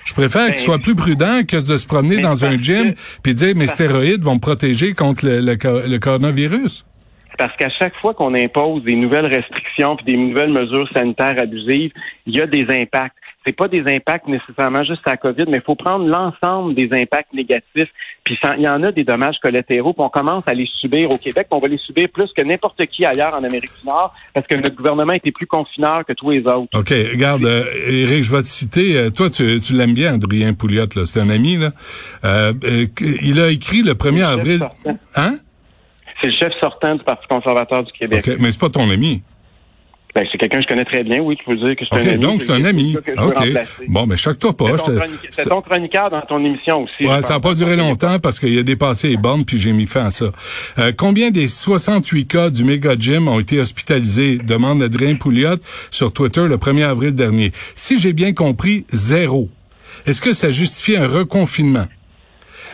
Je 0.05 0.13
préfère 0.13 0.45
qu'il 0.45 0.53
ben, 0.53 0.59
soit 0.59 0.79
plus 0.79 0.95
prudent 0.95 1.41
que 1.45 1.57
de 1.57 1.75
se 1.75 1.85
promener 1.85 2.21
dans 2.21 2.45
un 2.45 2.57
gym 2.61 2.93
puis 3.21 3.33
dire 3.33 3.53
mes 3.57 3.67
stéroïdes 3.67 4.23
vont 4.23 4.35
me 4.35 4.39
protéger 4.39 4.93
contre 4.93 5.25
le, 5.25 5.41
le, 5.41 5.97
coronavirus. 5.97 6.85
Parce 7.37 7.55
qu'à 7.55 7.69
chaque 7.69 7.95
fois 8.01 8.13
qu'on 8.13 8.33
impose 8.33 8.83
des 8.83 8.95
nouvelles 8.95 9.27
restrictions 9.27 9.95
puis 9.95 10.05
des 10.05 10.17
nouvelles 10.17 10.51
mesures 10.51 10.89
sanitaires 10.93 11.35
abusives, 11.39 11.91
il 12.25 12.35
y 12.35 12.41
a 12.41 12.47
des 12.47 12.65
impacts 12.69 13.15
c'est 13.47 13.55
pas 13.55 13.69
des 13.69 13.83
impacts 13.87 14.27
nécessairement 14.27 14.83
juste 14.83 15.01
à 15.05 15.11
la 15.11 15.17
COVID, 15.17 15.45
mais 15.47 15.57
il 15.57 15.63
faut 15.63 15.75
prendre 15.75 16.05
l'ensemble 16.05 16.75
des 16.75 16.89
impacts 16.91 17.31
négatifs. 17.33 17.89
Puis 18.25 18.37
il 18.57 18.61
y 18.61 18.67
en 18.67 18.83
a 18.83 18.91
des 18.91 19.05
dommages 19.05 19.37
collatéraux, 19.41 19.93
puis 19.93 20.03
on 20.03 20.09
commence 20.09 20.43
à 20.47 20.53
les 20.53 20.67
subir 20.81 21.09
au 21.11 21.17
Québec, 21.17 21.47
on 21.51 21.59
va 21.59 21.69
les 21.69 21.77
subir 21.77 22.09
plus 22.09 22.29
que 22.35 22.41
n'importe 22.41 22.85
qui 22.87 23.05
ailleurs 23.05 23.33
en 23.33 23.43
Amérique 23.45 23.71
du 23.79 23.87
Nord, 23.87 24.13
parce 24.33 24.45
que 24.47 24.55
notre 24.55 24.75
gouvernement 24.75 25.13
était 25.13 25.31
plus 25.31 25.47
confineur 25.47 26.03
que 26.05 26.11
tous 26.11 26.31
les 26.31 26.41
autres. 26.41 26.67
OK, 26.75 26.89
regarde, 26.89 27.45
euh, 27.45 27.63
Éric, 27.87 28.25
je 28.25 28.35
vais 28.35 28.41
te 28.41 28.47
citer. 28.47 28.97
Euh, 28.97 29.09
toi, 29.11 29.29
tu, 29.29 29.61
tu 29.61 29.73
l'aimes 29.73 29.93
bien, 29.93 30.15
Adrien 30.15 30.53
Pouliot, 30.53 30.83
là. 30.93 31.05
C'est 31.05 31.21
un 31.21 31.29
ami, 31.29 31.55
là. 31.55 31.71
Euh, 32.25 32.51
il 32.99 33.39
a 33.39 33.49
écrit 33.49 33.81
le 33.81 33.93
1er 33.93 34.25
avril. 34.25 34.67
Hein? 35.15 35.37
C'est 36.21 36.27
le 36.27 36.33
chef 36.33 36.53
sortant 36.59 36.95
du 36.95 37.03
Parti 37.03 37.27
conservateur 37.27 37.83
du 37.83 37.91
Québec. 37.91 38.27
OK, 38.27 38.37
mais 38.39 38.51
c'est 38.51 38.59
pas 38.59 38.69
ton 38.69 38.89
ami. 38.89 39.21
Ben, 40.17 40.25
c'est 40.31 40.39
quelqu'un 40.39 40.57
que 40.57 40.63
je 40.63 40.67
connais 40.67 40.85
très 40.85 41.03
bien, 41.03 41.19
oui, 41.19 41.37
tu 41.37 41.43
peux 41.45 41.55
dire 41.55 41.75
que 41.75 41.85
c'est 41.85 41.95
un 41.95 42.13
ami. 42.13 42.17
donc 42.17 42.41
c'est 42.41 42.51
un 42.51 42.65
ami. 42.65 42.95
OK. 42.97 43.13
Bon, 43.87 44.01
mais 44.01 44.07
ben, 44.07 44.17
choque-toi 44.17 44.57
pas. 44.57 44.65
C'est 45.29 45.47
ton, 45.47 45.61
chroniqueur 45.61 46.09
dans 46.09 46.21
ton 46.21 46.43
émission 46.43 46.85
aussi. 46.85 47.05
Ouais, 47.05 47.21
ça 47.21 47.35
n'a 47.35 47.39
pas 47.39 47.53
duré 47.53 47.75
longtemps 47.75 48.17
parce 48.17 48.39
qu'il 48.39 48.57
a 48.57 48.63
dépassé 48.63 49.09
les 49.09 49.17
bornes 49.17 49.45
puis 49.45 49.59
j'ai 49.59 49.73
mis 49.73 49.85
fin 49.85 50.05
à 50.05 50.09
ça. 50.09 50.31
Euh, 50.79 50.91
combien 50.97 51.29
des 51.29 51.47
68 51.47 52.25
cas 52.25 52.49
du 52.49 52.63
méga 52.63 52.95
gym 52.97 53.27
ont 53.27 53.39
été 53.39 53.59
hospitalisés? 53.59 54.39
Demande 54.39 54.81
Adrien 54.81 55.15
Pouliot 55.15 55.59
sur 55.91 56.11
Twitter 56.11 56.47
le 56.47 56.57
1er 56.57 56.85
avril 56.85 57.13
dernier. 57.13 57.51
Si 57.75 57.99
j'ai 57.99 58.13
bien 58.13 58.33
compris, 58.33 58.87
zéro. 58.89 59.49
Est-ce 60.07 60.21
que 60.21 60.33
ça 60.33 60.49
justifie 60.49 60.97
un 60.97 61.07
reconfinement? 61.07 61.85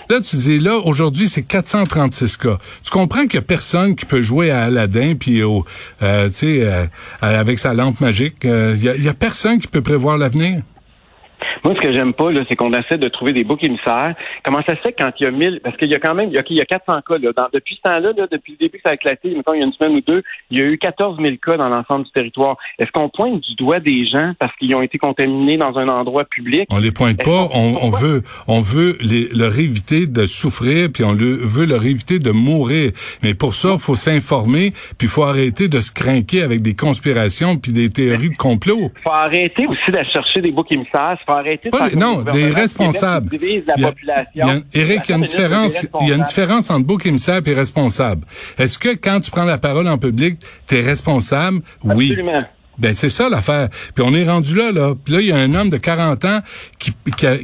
Là, 0.09 0.19
tu 0.21 0.35
dis, 0.35 0.59
là, 0.59 0.77
aujourd'hui, 0.77 1.27
c'est 1.27 1.43
436 1.43 2.37
cas. 2.37 2.57
Tu 2.83 2.91
comprends 2.91 3.23
qu'il 3.23 3.35
y 3.35 3.37
a 3.37 3.41
personne 3.41 3.95
qui 3.95 4.05
peut 4.05 4.21
jouer 4.21 4.51
à 4.51 4.63
Aladdin 4.63 5.15
puis 5.19 5.43
au, 5.43 5.65
euh, 6.01 6.29
euh, 6.43 6.87
avec 7.21 7.59
sa 7.59 7.73
lampe 7.73 7.99
magique. 8.01 8.37
Il 8.43 8.49
euh, 8.49 8.75
y, 8.75 9.07
a 9.07 9.13
personne 9.13 9.59
qui 9.59 9.67
peut 9.67 9.81
prévoir 9.81 10.17
l'avenir. 10.17 10.61
Moi, 11.63 11.75
ce 11.75 11.81
que 11.81 11.93
j'aime 11.93 12.13
pas, 12.13 12.29
c'est 12.49 12.55
qu'on 12.55 12.71
essaie 12.71 12.97
de 12.97 13.07
trouver 13.09 13.33
des 13.33 13.43
boucs 13.43 13.63
émissaires. 13.63 14.15
Comment 14.43 14.61
ça 14.65 14.75
se 14.75 14.81
fait 14.81 14.95
quand 14.97 15.11
il 15.19 15.23
y 15.23 15.27
a 15.27 15.31
1000, 15.31 15.61
parce 15.63 15.77
qu'il 15.77 15.89
y 15.89 15.95
a 15.95 15.99
quand 15.99 16.15
même, 16.15 16.29
il 16.29 16.35
y 16.35 16.37
a, 16.37 16.43
il 16.49 16.57
y 16.57 16.61
a 16.61 16.65
400 16.65 17.01
cas, 17.07 17.17
là. 17.17 17.31
depuis 17.53 17.75
ce 17.75 17.81
temps-là, 17.89 18.11
là, 18.15 18.27
depuis 18.31 18.53
le 18.53 18.57
début 18.57 18.77
que 18.77 18.83
ça 18.85 18.91
a 18.91 18.95
éclaté, 18.95 19.33
mettons, 19.35 19.53
il 19.53 19.59
y 19.59 19.63
a 19.63 19.65
une 19.65 19.73
semaine 19.73 19.95
ou 19.95 20.01
deux, 20.01 20.23
il 20.49 20.59
y 20.59 20.61
a 20.61 20.65
eu 20.65 20.77
14 20.77 21.17
000 21.21 21.35
cas 21.43 21.57
dans 21.57 21.69
l'ensemble 21.69 22.05
du 22.05 22.11
territoire. 22.11 22.57
Est-ce 22.79 22.91
qu'on 22.91 23.09
pointe 23.09 23.41
du 23.41 23.55
doigt 23.55 23.79
des 23.79 24.05
gens 24.07 24.33
parce 24.39 24.55
qu'ils 24.57 24.75
ont 24.75 24.81
été 24.81 24.97
contaminés 24.97 25.57
dans 25.57 25.77
un 25.77 25.87
endroit 25.87 26.25
public? 26.25 26.67
On 26.69 26.79
les 26.79 26.91
pointe 26.91 27.23
pas. 27.23 27.47
On, 27.53 27.77
on, 27.81 27.89
veut, 27.89 28.23
on 28.47 28.61
veut 28.61 28.97
les, 29.01 29.29
leur 29.29 29.57
éviter 29.57 30.07
de 30.07 30.25
souffrir, 30.25 30.89
puis 30.93 31.03
on 31.03 31.13
le, 31.13 31.35
veut 31.35 31.65
leur 31.65 31.85
éviter 31.85 32.19
de 32.19 32.31
mourir. 32.31 32.91
Mais 33.21 33.33
pour 33.33 33.53
ça, 33.53 33.73
il 33.73 33.79
faut 33.79 33.95
s'informer, 33.95 34.71
puis 34.97 35.07
il 35.07 35.09
faut 35.09 35.23
arrêter 35.23 35.67
de 35.67 35.79
se 35.79 35.91
craquer 35.91 36.41
avec 36.41 36.61
des 36.61 36.75
conspirations 36.75 37.57
puis 37.57 37.71
des 37.71 37.89
théories 37.89 38.29
de 38.29 38.37
complot. 38.37 38.91
Il 38.95 39.01
faut 39.03 39.11
arrêter 39.11 39.67
aussi 39.67 39.91
de 39.91 40.03
chercher 40.03 40.41
des 40.41 40.51
boucs 40.51 40.71
émissaires. 40.71 41.17
faut 41.25 41.32
arrêter 41.37 41.69
non, 41.95 42.23
des 42.23 42.49
responsables. 42.49 43.29
Eric, 44.73 45.01
il 45.07 45.09
y 45.09 45.13
a 45.13 45.17
une 45.17 45.23
différence, 45.23 45.85
il 46.01 46.07
y 46.07 46.11
a 46.11 46.15
une 46.15 46.23
différence 46.23 46.69
entre 46.69 46.85
bouc 46.85 47.05
émissaire 47.05 47.41
et 47.45 47.53
responsable. 47.53 48.25
Est-ce 48.57 48.77
que 48.77 48.95
quand 48.95 49.19
tu 49.19 49.31
prends 49.31 49.45
la 49.45 49.57
parole 49.57 49.87
en 49.87 49.97
public, 49.97 50.39
tu 50.67 50.77
es 50.77 50.81
responsable? 50.81 51.61
Oui. 51.83 52.15
Ben 52.77 52.93
c'est 52.93 53.09
ça 53.09 53.29
l'affaire. 53.29 53.69
Puis 53.95 54.03
on 54.05 54.13
est 54.13 54.23
rendu 54.23 54.55
là, 54.55 54.71
là. 54.71 54.93
Puis 55.03 55.13
là, 55.13 55.21
il 55.21 55.27
y 55.27 55.31
a 55.31 55.37
un 55.37 55.53
homme 55.53 55.69
de 55.69 55.77
40 55.77 56.25
ans 56.25 56.39
qui, 56.79 56.93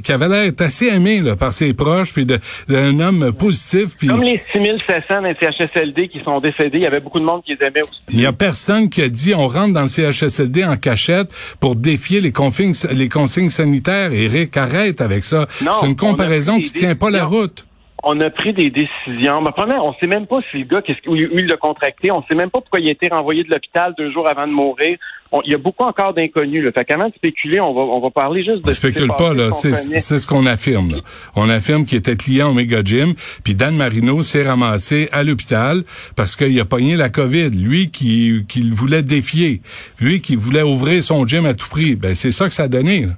qui, 0.01 0.11
avait 0.11 0.27
l'air 0.27 0.51
assez 0.59 0.87
aimé 0.87 1.21
là, 1.21 1.35
par 1.35 1.53
ses 1.53 1.73
proches, 1.73 2.13
puis 2.13 2.25
de, 2.25 2.39
un 2.69 2.99
homme 2.99 3.31
positif. 3.33 3.97
Puis... 3.97 4.07
Comme 4.07 4.23
les 4.23 4.41
6700 4.53 5.21
des 5.21 5.35
CHSLD 5.39 6.07
qui 6.07 6.21
sont 6.23 6.39
décédés, 6.39 6.79
il 6.79 6.83
y 6.83 6.87
avait 6.87 6.99
beaucoup 6.99 7.19
de 7.19 7.25
monde 7.25 7.43
qui 7.43 7.55
les 7.55 7.67
aimait 7.67 7.81
aussi. 7.81 8.01
Il 8.09 8.21
y 8.21 8.25
a 8.25 8.33
personne 8.33 8.89
qui 8.89 9.01
a 9.01 9.09
dit 9.09 9.33
on 9.35 9.47
rentre 9.47 9.73
dans 9.73 9.83
le 9.83 9.87
CHSLD 9.87 10.65
en 10.65 10.77
cachette 10.77 11.31
pour 11.59 11.75
défier 11.75 12.21
les 12.21 12.31
consignes, 12.31 12.73
les 12.91 13.09
consignes 13.09 13.49
sanitaires. 13.49 14.11
Eric, 14.13 14.57
arrête 14.57 15.01
avec 15.01 15.23
ça. 15.23 15.47
C'est 15.49 15.87
une 15.87 15.95
comparaison 15.95 16.57
qui 16.59 16.71
tient 16.71 16.95
pas 16.95 17.09
la 17.09 17.25
route 17.25 17.65
on 18.03 18.19
a 18.21 18.29
pris 18.29 18.53
des 18.53 18.69
décisions. 18.69 19.41
Mais 19.41 19.51
premièrement, 19.51 19.89
on 19.89 19.93
sait 19.95 20.07
même 20.07 20.27
pas 20.27 20.39
si 20.51 20.59
le 20.59 20.65
gars, 20.65 20.81
qu'est-ce 20.81 21.07
où 21.09 21.15
il 21.15 21.47
l'a 21.47 21.57
contracté. 21.57 22.11
On 22.11 22.23
sait 22.23 22.35
même 22.35 22.49
pas 22.49 22.61
pourquoi 22.61 22.79
il 22.79 22.87
a 22.87 22.91
été 22.91 23.07
renvoyé 23.09 23.43
de 23.43 23.49
l'hôpital 23.49 23.93
deux 23.97 24.11
jours 24.11 24.29
avant 24.29 24.47
de 24.47 24.53
mourir. 24.53 24.97
Il 25.45 25.51
y 25.51 25.55
a 25.55 25.57
beaucoup 25.57 25.83
encore 25.83 26.13
d'inconnus. 26.13 26.65
Fait 26.73 26.85
qu'avant 26.85 27.07
de 27.07 27.13
spéculer, 27.13 27.59
on 27.59 27.73
va, 27.73 27.81
on 27.81 27.99
va 27.99 28.09
parler 28.09 28.43
juste 28.43 28.63
de. 28.63 28.69
On 28.69 28.73
spécule 28.73 29.11
pas 29.17 29.33
là. 29.33 29.51
C'est 29.51 29.73
ce 29.73 30.27
qu'on 30.27 30.45
affirme. 30.45 30.91
Là. 30.91 30.97
On 31.35 31.49
affirme 31.49 31.85
qu'il 31.85 31.97
était 31.97 32.15
client 32.15 32.49
Omega 32.49 32.81
Gym. 32.83 33.13
Puis 33.43 33.55
Dan 33.55 33.75
Marino 33.75 34.21
s'est 34.21 34.43
ramassé 34.43 35.09
à 35.11 35.23
l'hôpital 35.23 35.83
parce 36.15 36.35
qu'il 36.35 36.59
a 36.59 36.65
pogné 36.65 36.95
la 36.95 37.09
COVID. 37.09 37.49
Lui 37.51 37.91
qui, 37.91 38.45
qui 38.47 38.69
voulait 38.69 39.03
défier. 39.03 39.61
Lui 39.99 40.21
qui 40.21 40.35
voulait 40.35 40.63
ouvrir 40.63 41.03
son 41.03 41.25
gym 41.25 41.45
à 41.45 41.53
tout 41.53 41.69
prix. 41.69 41.95
Ben 41.95 42.15
c'est 42.15 42.31
ça 42.31 42.47
que 42.47 42.53
ça 42.53 42.63
a 42.63 42.67
donné. 42.67 43.05
Là. 43.05 43.13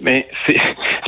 Mais 0.00 0.26
c'est 0.46 0.56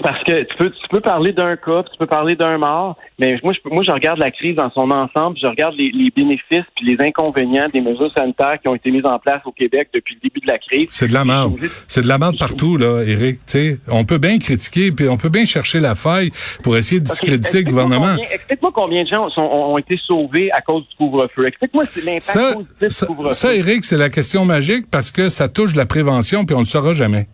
parce 0.03 0.23
que 0.25 0.43
tu 0.43 0.57
peux, 0.57 0.71
tu 0.71 0.89
peux 0.91 1.01
parler 1.01 1.33
d'un 1.33 1.57
cas, 1.57 1.83
tu 1.85 1.97
peux 1.99 2.07
parler 2.07 2.37
d'un 2.37 2.59
mort, 2.59 2.97
mais 3.19 3.39
moi, 3.43 3.53
je, 3.53 3.69
moi, 3.69 3.83
je 3.85 3.91
regarde 3.91 4.19
la 4.19 4.31
crise 4.31 4.57
dans 4.57 4.71
son 4.71 4.91
ensemble, 4.91 5.39
je 5.41 5.47
regarde 5.47 5.75
les, 5.77 6.11
bénéfices 6.15 6.65
puis 6.77 6.85
les 6.85 6.97
inconvénients 7.01 7.69
des 7.73 7.81
mesures 7.81 8.13
sanitaires 8.13 8.59
qui 8.61 8.69
ont 8.69 8.75
été 8.75 8.91
mises 8.91 9.07
en 9.07 9.19
place 9.19 9.41
au 9.45 9.53
Québec 9.53 9.89
depuis 9.95 10.17
le 10.17 10.29
début 10.29 10.41
de 10.41 10.47
la 10.47 10.59
crise. 10.59 10.89
C'est 10.91 11.09
de 11.09 11.15
la 11.15 11.25
merde. 11.25 11.57
C'est 11.87 12.03
de 12.03 12.09
la 12.09 12.19
merde 12.19 12.39
partout, 12.39 12.77
là, 12.77 13.03
Eric. 13.03 13.39
sais, 13.47 13.79
on 13.89 14.05
peut 14.05 14.19
bien 14.19 14.39
critiquer, 14.39 14.93
puis 14.93 15.09
on 15.09 15.17
peut 15.17 15.29
bien 15.29 15.45
chercher 15.45 15.81
la 15.81 15.95
faille 15.95 16.31
pour 16.63 16.77
essayer 16.77 17.01
de 17.01 17.07
discréditer 17.07 17.63
le 17.63 17.71
gouvernement. 17.71 18.17
Explique-moi 18.31 18.71
combien 18.75 19.05
de 19.05 19.09
gens 19.09 19.29
ont 19.39 19.79
été 19.79 19.99
sauvés 20.07 20.51
à 20.53 20.61
cause 20.61 20.83
du 20.89 20.97
couvre-feu. 20.97 21.47
Explique-moi 21.47 21.85
l'impact 22.05 22.55
positif 22.55 23.01
du 23.01 23.07
couvre-feu. 23.07 23.33
Ça, 23.33 23.55
Eric, 23.55 23.85
c'est 23.85 23.97
la 23.97 24.11
question 24.11 24.45
magique 24.45 24.87
parce 24.91 25.11
que 25.11 25.29
ça 25.29 25.49
touche 25.49 25.75
la 25.75 25.87
prévention, 25.87 26.45
puis 26.45 26.55
on 26.55 26.61
ne 26.61 26.65
le 26.65 26.69
saura 26.69 26.93
jamais. 26.93 27.27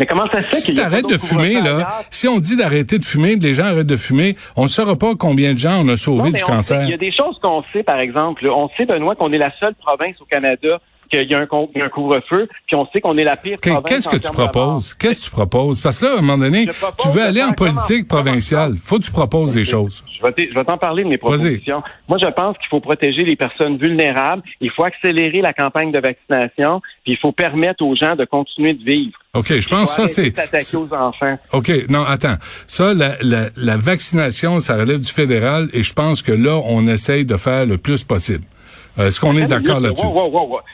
Mais 0.00 0.06
comment 0.06 0.26
ça 0.32 0.42
se 0.42 0.48
fait 0.48 0.56
Si 0.56 0.74
t'arrêtes 0.74 1.10
de 1.10 1.18
fumer, 1.18 1.60
là, 1.60 2.02
si 2.08 2.26
on 2.26 2.38
dit 2.38 2.56
d'arrêter 2.56 2.98
de 2.98 3.04
fumer, 3.04 3.36
les 3.36 3.52
gens 3.52 3.66
arrêtent 3.66 3.86
de 3.86 3.98
fumer, 3.98 4.34
on 4.56 4.62
ne 4.62 4.68
saura 4.68 4.96
pas 4.96 5.14
combien 5.14 5.52
de 5.52 5.58
gens 5.58 5.84
on 5.84 5.88
a 5.88 5.98
sauvé 5.98 6.32
du 6.32 6.42
cancer. 6.42 6.84
Il 6.84 6.88
y 6.88 6.94
a 6.94 6.96
des 6.96 7.12
choses 7.12 7.38
qu'on 7.42 7.62
sait, 7.70 7.82
par 7.82 8.00
exemple. 8.00 8.48
On 8.48 8.70
sait, 8.78 8.86
Benoît, 8.86 9.14
qu'on 9.14 9.30
est 9.30 9.38
la 9.38 9.52
seule 9.60 9.74
province 9.74 10.16
au 10.22 10.24
Canada 10.24 10.80
qu'il 11.10 11.30
y 11.30 11.34
a 11.34 11.38
un, 11.38 11.42
un 11.42 11.88
couvre-feu, 11.88 12.48
puis 12.66 12.76
on 12.76 12.86
sait 12.92 13.00
qu'on 13.00 13.16
est 13.18 13.24
la 13.24 13.36
pire. 13.36 13.58
Qu'est-ce 13.60 14.08
que 14.08 14.16
tu 14.16 14.32
proposes? 14.32 14.94
Qu'est-ce 14.94 15.20
que 15.20 15.24
tu 15.26 15.30
proposes? 15.30 15.80
Parce 15.80 16.00
que 16.00 16.06
là, 16.06 16.12
à 16.12 16.18
un 16.18 16.20
moment 16.22 16.38
donné, 16.38 16.66
tu 16.98 17.08
veux 17.08 17.22
aller 17.22 17.42
en 17.42 17.52
politique 17.52 18.08
provinciale. 18.08 18.76
Faut 18.82 18.98
que 18.98 19.04
tu 19.04 19.10
proposes 19.10 19.54
des 19.54 19.64
choses. 19.64 20.04
Je 20.22 20.54
vais 20.54 20.64
t'en 20.64 20.78
parler 20.78 21.04
de 21.04 21.08
mes 21.08 21.18
propositions. 21.18 21.82
Moi, 22.08 22.18
je 22.20 22.26
pense 22.26 22.56
qu'il 22.58 22.68
faut 22.68 22.80
protéger 22.80 23.24
les 23.24 23.36
personnes 23.36 23.76
vulnérables. 23.76 24.42
Il 24.60 24.70
faut 24.70 24.84
accélérer 24.84 25.40
la 25.40 25.52
campagne 25.52 25.92
de 25.92 25.98
vaccination, 25.98 26.80
puis 27.04 27.14
il 27.14 27.18
faut 27.18 27.32
permettre 27.32 27.84
aux 27.84 27.96
gens 27.96 28.16
de 28.16 28.24
continuer 28.24 28.74
de 28.74 28.84
vivre. 28.84 29.18
OK, 29.34 29.58
je 29.58 29.68
pense 29.68 29.96
que 29.96 30.06
ça, 30.06 30.08
c'est... 30.08 30.76
aux 30.76 30.92
enfants. 30.92 31.38
OK, 31.52 31.70
non, 31.88 32.04
attends. 32.04 32.36
Ça, 32.66 32.92
la, 32.94 33.12
la, 33.22 33.48
la 33.56 33.76
vaccination, 33.76 34.60
ça 34.60 34.76
relève 34.76 35.00
du 35.00 35.12
fédéral, 35.12 35.68
et 35.72 35.82
je 35.82 35.92
pense 35.92 36.22
que 36.22 36.32
là, 36.32 36.60
on 36.64 36.86
essaye 36.88 37.24
de 37.24 37.36
faire 37.36 37.66
le 37.66 37.78
plus 37.78 38.04
possible. 38.04 38.44
Euh, 38.98 39.06
est-ce 39.06 39.20
qu'on 39.20 39.36
est 39.36 39.46
d'accord 39.46 39.80
là-dessus? 39.80 40.06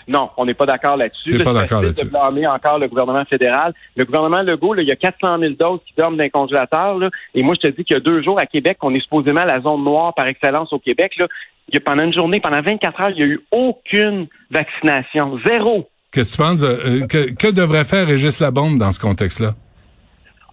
non, 0.09 0.31
on 0.37 0.47
n'est 0.47 0.55
pas 0.55 0.67
d'accord 0.67 0.97
là-dessus. 0.97 1.39
pas 1.39 1.53
d'accord 1.53 1.83
là-dessus. 1.83 2.05
de 2.05 2.11
blâmer 2.11 2.47
encore 2.47 2.79
le 2.79 2.89
gouvernement 2.89 3.25
fédéral. 3.25 3.75
Le 3.97 4.05
gouvernement 4.05 4.43
Legault, 4.43 4.75
là, 4.75 4.83
il 4.83 4.89
y 4.89 4.93
a 4.93 4.97
400 4.97 5.39
000 5.39 5.55
doses 5.59 5.81
qui 5.87 5.95
dorment 5.97 6.17
dans 6.17 6.25
les 6.25 6.31
congélateurs. 6.31 6.99
Là, 6.99 7.11
et 7.35 7.43
moi, 7.43 7.55
je 7.61 7.69
te 7.69 7.77
dis 7.77 7.85
qu'il 7.85 7.95
y 7.95 7.97
a 7.99 8.01
deux 8.01 8.23
jours 8.23 8.41
à 8.41 8.47
Québec, 8.47 8.79
on 8.83 8.95
est 8.95 9.01
supposément 9.01 9.45
la 9.45 9.61
zone 9.61 9.85
noire 9.85 10.15
par 10.15 10.27
excellence 10.27 10.73
au 10.73 10.79
Québec. 10.79 11.13
Là, 11.19 11.27
il 11.69 11.75
y 11.75 11.79
a, 11.79 11.81
pendant 11.81 12.05
une 12.05 12.15
journée, 12.15 12.41
pendant 12.41 12.63
24 12.63 13.01
heures, 13.01 13.11
il 13.11 13.17
n'y 13.17 13.23
a 13.23 13.27
eu 13.27 13.41
aucune 13.51 14.27
vaccination. 14.51 15.39
Zéro. 15.47 15.89
Qu'est-ce 16.13 16.37
que 16.37 16.43
tu 16.43 16.49
penses? 16.49 16.63
Euh, 16.63 17.07
que, 17.07 17.35
que 17.35 17.53
devrait 17.53 17.85
faire 17.85 18.07
Régis 18.07 18.41
Labombe 18.41 18.79
dans 18.79 18.93
ce 18.93 19.01
contexte-là? 19.01 19.55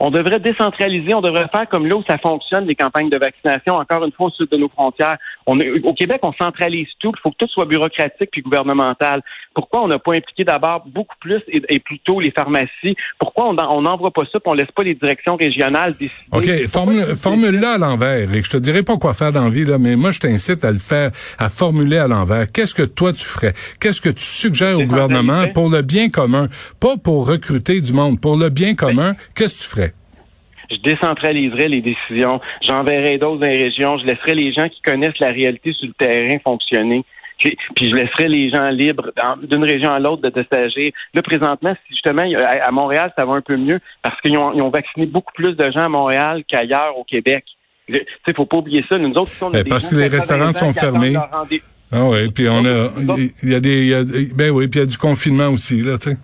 On 0.06 0.12
devrait 0.12 0.42
décentraliser, 0.42 1.14
on 1.14 1.22
devrait 1.22 1.48
faire 1.48 1.66
comme 1.70 1.88
là 1.88 1.96
où 1.96 2.04
ça 2.06 2.18
fonctionne, 2.18 2.66
les 2.66 2.76
campagnes 2.76 3.10
de 3.10 3.18
vaccination, 3.18 3.76
encore 3.76 4.04
une 4.04 4.12
fois, 4.12 4.28
au 4.28 4.32
sud 4.32 4.50
de 4.52 4.58
nos 4.58 4.68
frontières. 4.68 5.18
On 5.46 5.58
au 5.58 5.94
Québec, 5.94 6.20
on 6.24 6.34
centralise 6.34 6.90
tout. 7.00 7.14
Il 7.16 7.20
faut 7.22 7.32
que 7.32 7.38
tout 7.38 7.48
soit 7.48 7.66
bureaucratique 7.66 8.30
puis 8.30 8.42
gouvernemental. 8.42 9.22
Pourquoi 9.56 9.82
on 9.82 9.88
n'a 9.88 10.00
pas 10.00 10.16
impliqué 10.16 10.44
d'abord 10.44 10.84
beaucoup 10.88 11.16
plus 11.22 11.42
et, 11.48 11.62
et 11.70 11.80
plutôt 11.80 12.20
les 12.20 12.32
pharmacies? 12.32 12.98
Pourquoi 13.18 13.48
on 13.48 13.82
n'envoie 13.82 14.12
pas 14.12 14.24
ça 14.30 14.40
et 14.40 14.42
on 14.46 14.54
laisse 14.54 14.72
pas 14.76 14.84
les 14.84 14.96
directions 14.96 15.38
régionales 15.38 15.94
décider? 15.94 16.12
OK, 16.34 16.68
formule, 16.68 17.16
formule 17.16 17.64
à 17.64 17.78
l'envers. 17.78 18.30
Et 18.36 18.42
je 18.42 18.50
te 18.50 18.58
dirai 18.58 18.84
pas 18.84 18.98
quoi 18.98 19.14
faire 19.14 19.32
dans 19.32 19.46
la 19.46 19.50
vie, 19.50 19.64
là, 19.64 19.78
mais 19.78 19.96
moi, 19.96 20.12
je 20.12 20.20
t'incite 20.20 20.66
à 20.66 20.74
le 20.74 20.80
faire, 20.80 21.12
à 21.40 21.48
formuler 21.48 21.98
à 21.98 22.10
l'envers. 22.10 22.52
Qu'est-ce 22.52 22.76
que 22.76 22.84
toi, 22.84 23.14
tu 23.14 23.24
ferais? 23.24 23.54
Qu'est-ce 23.80 24.02
que 24.02 24.10
tu 24.10 24.26
suggères 24.26 24.78
au 24.78 24.84
gouvernement 24.84 25.48
pour 25.54 25.70
le 25.70 25.82
bien 25.82 26.10
commun? 26.10 26.50
Pas 26.82 26.98
pour 26.98 27.26
recruter 27.26 27.80
du 27.80 27.94
monde, 27.94 28.20
pour 28.20 28.36
le 28.36 28.50
bien 28.50 28.76
commun. 28.76 29.16
Qu'est-ce 29.34 29.60
que 29.60 29.64
tu 29.64 29.70
ferais? 29.70 29.93
Je 30.74 30.82
décentraliserai 30.82 31.68
les 31.68 31.82
décisions, 31.82 32.40
j'enverrai 32.62 33.18
d'autres 33.18 33.40
dans 33.40 33.48
les 33.48 33.64
régions, 33.64 33.98
je 33.98 34.06
laisserai 34.06 34.36
les 34.36 34.54
gens 34.54 34.70
qui 34.70 34.82
connaissent 34.82 35.20
la 35.20 35.32
réalité 35.32 35.74
sur 35.74 35.88
le 35.88 35.94
terrain 35.94 36.38
fonctionner. 36.44 37.04
Puis, 37.40 37.90
je 37.90 37.96
laisserai 37.96 38.30
les 38.30 38.50
gens 38.50 38.70
libres 38.70 39.12
d'une 39.44 39.64
région 39.64 39.92
à 39.92 40.00
l'autre 40.00 40.30
de, 40.30 40.46
s'agir. 40.52 40.92
Là, 41.14 41.22
présentement, 41.22 41.76
justement, 41.90 42.24
à, 42.24 42.72
Montréal, 42.72 43.12
ça 43.18 43.26
va 43.26 43.34
un 43.34 43.42
peu 43.42 43.58
mieux 43.58 43.80
parce 44.02 44.20
qu'ils 44.22 44.38
ont, 44.38 44.56
ont, 44.62 44.70
vacciné 44.70 45.06
beaucoup 45.06 45.34
plus 45.34 45.54
de 45.54 45.72
gens 45.72 45.86
à 45.86 45.90
Montréal 45.90 46.44
qu'ailleurs 46.48 46.98
au 46.98 47.04
Québec. 47.04 47.44
Il 47.90 47.96
ne 47.96 48.34
faut 48.34 48.46
pas 48.46 48.58
oublier 48.58 48.84
ça. 48.90 48.98
Nous 48.98 49.14
autres, 49.16 49.32
on 49.42 49.54
a 49.54 49.64
parce 49.66 49.90
que 49.90 49.96
les 49.96 50.08
restaurants 50.08 50.54
sont 50.54 50.72
fermés. 50.72 51.16
Ah 51.92 52.06
oui, 52.06 52.32
puis 52.32 52.48
on 52.50 52.66
a, 52.66 52.90
il 53.44 53.50
y 53.50 53.54
a 53.54 53.60
des, 53.60 53.86
y 53.86 53.94
a, 53.94 54.04
ben 54.36 54.50
oui, 54.50 54.68
puis 54.68 54.80
il 54.80 54.84
y 54.84 54.86
a 54.86 54.90
du 54.90 54.98
confinement 54.98 55.50
aussi 55.50 55.80
là, 55.82 56.00
tu 56.00 56.10
sais. 56.10 56.18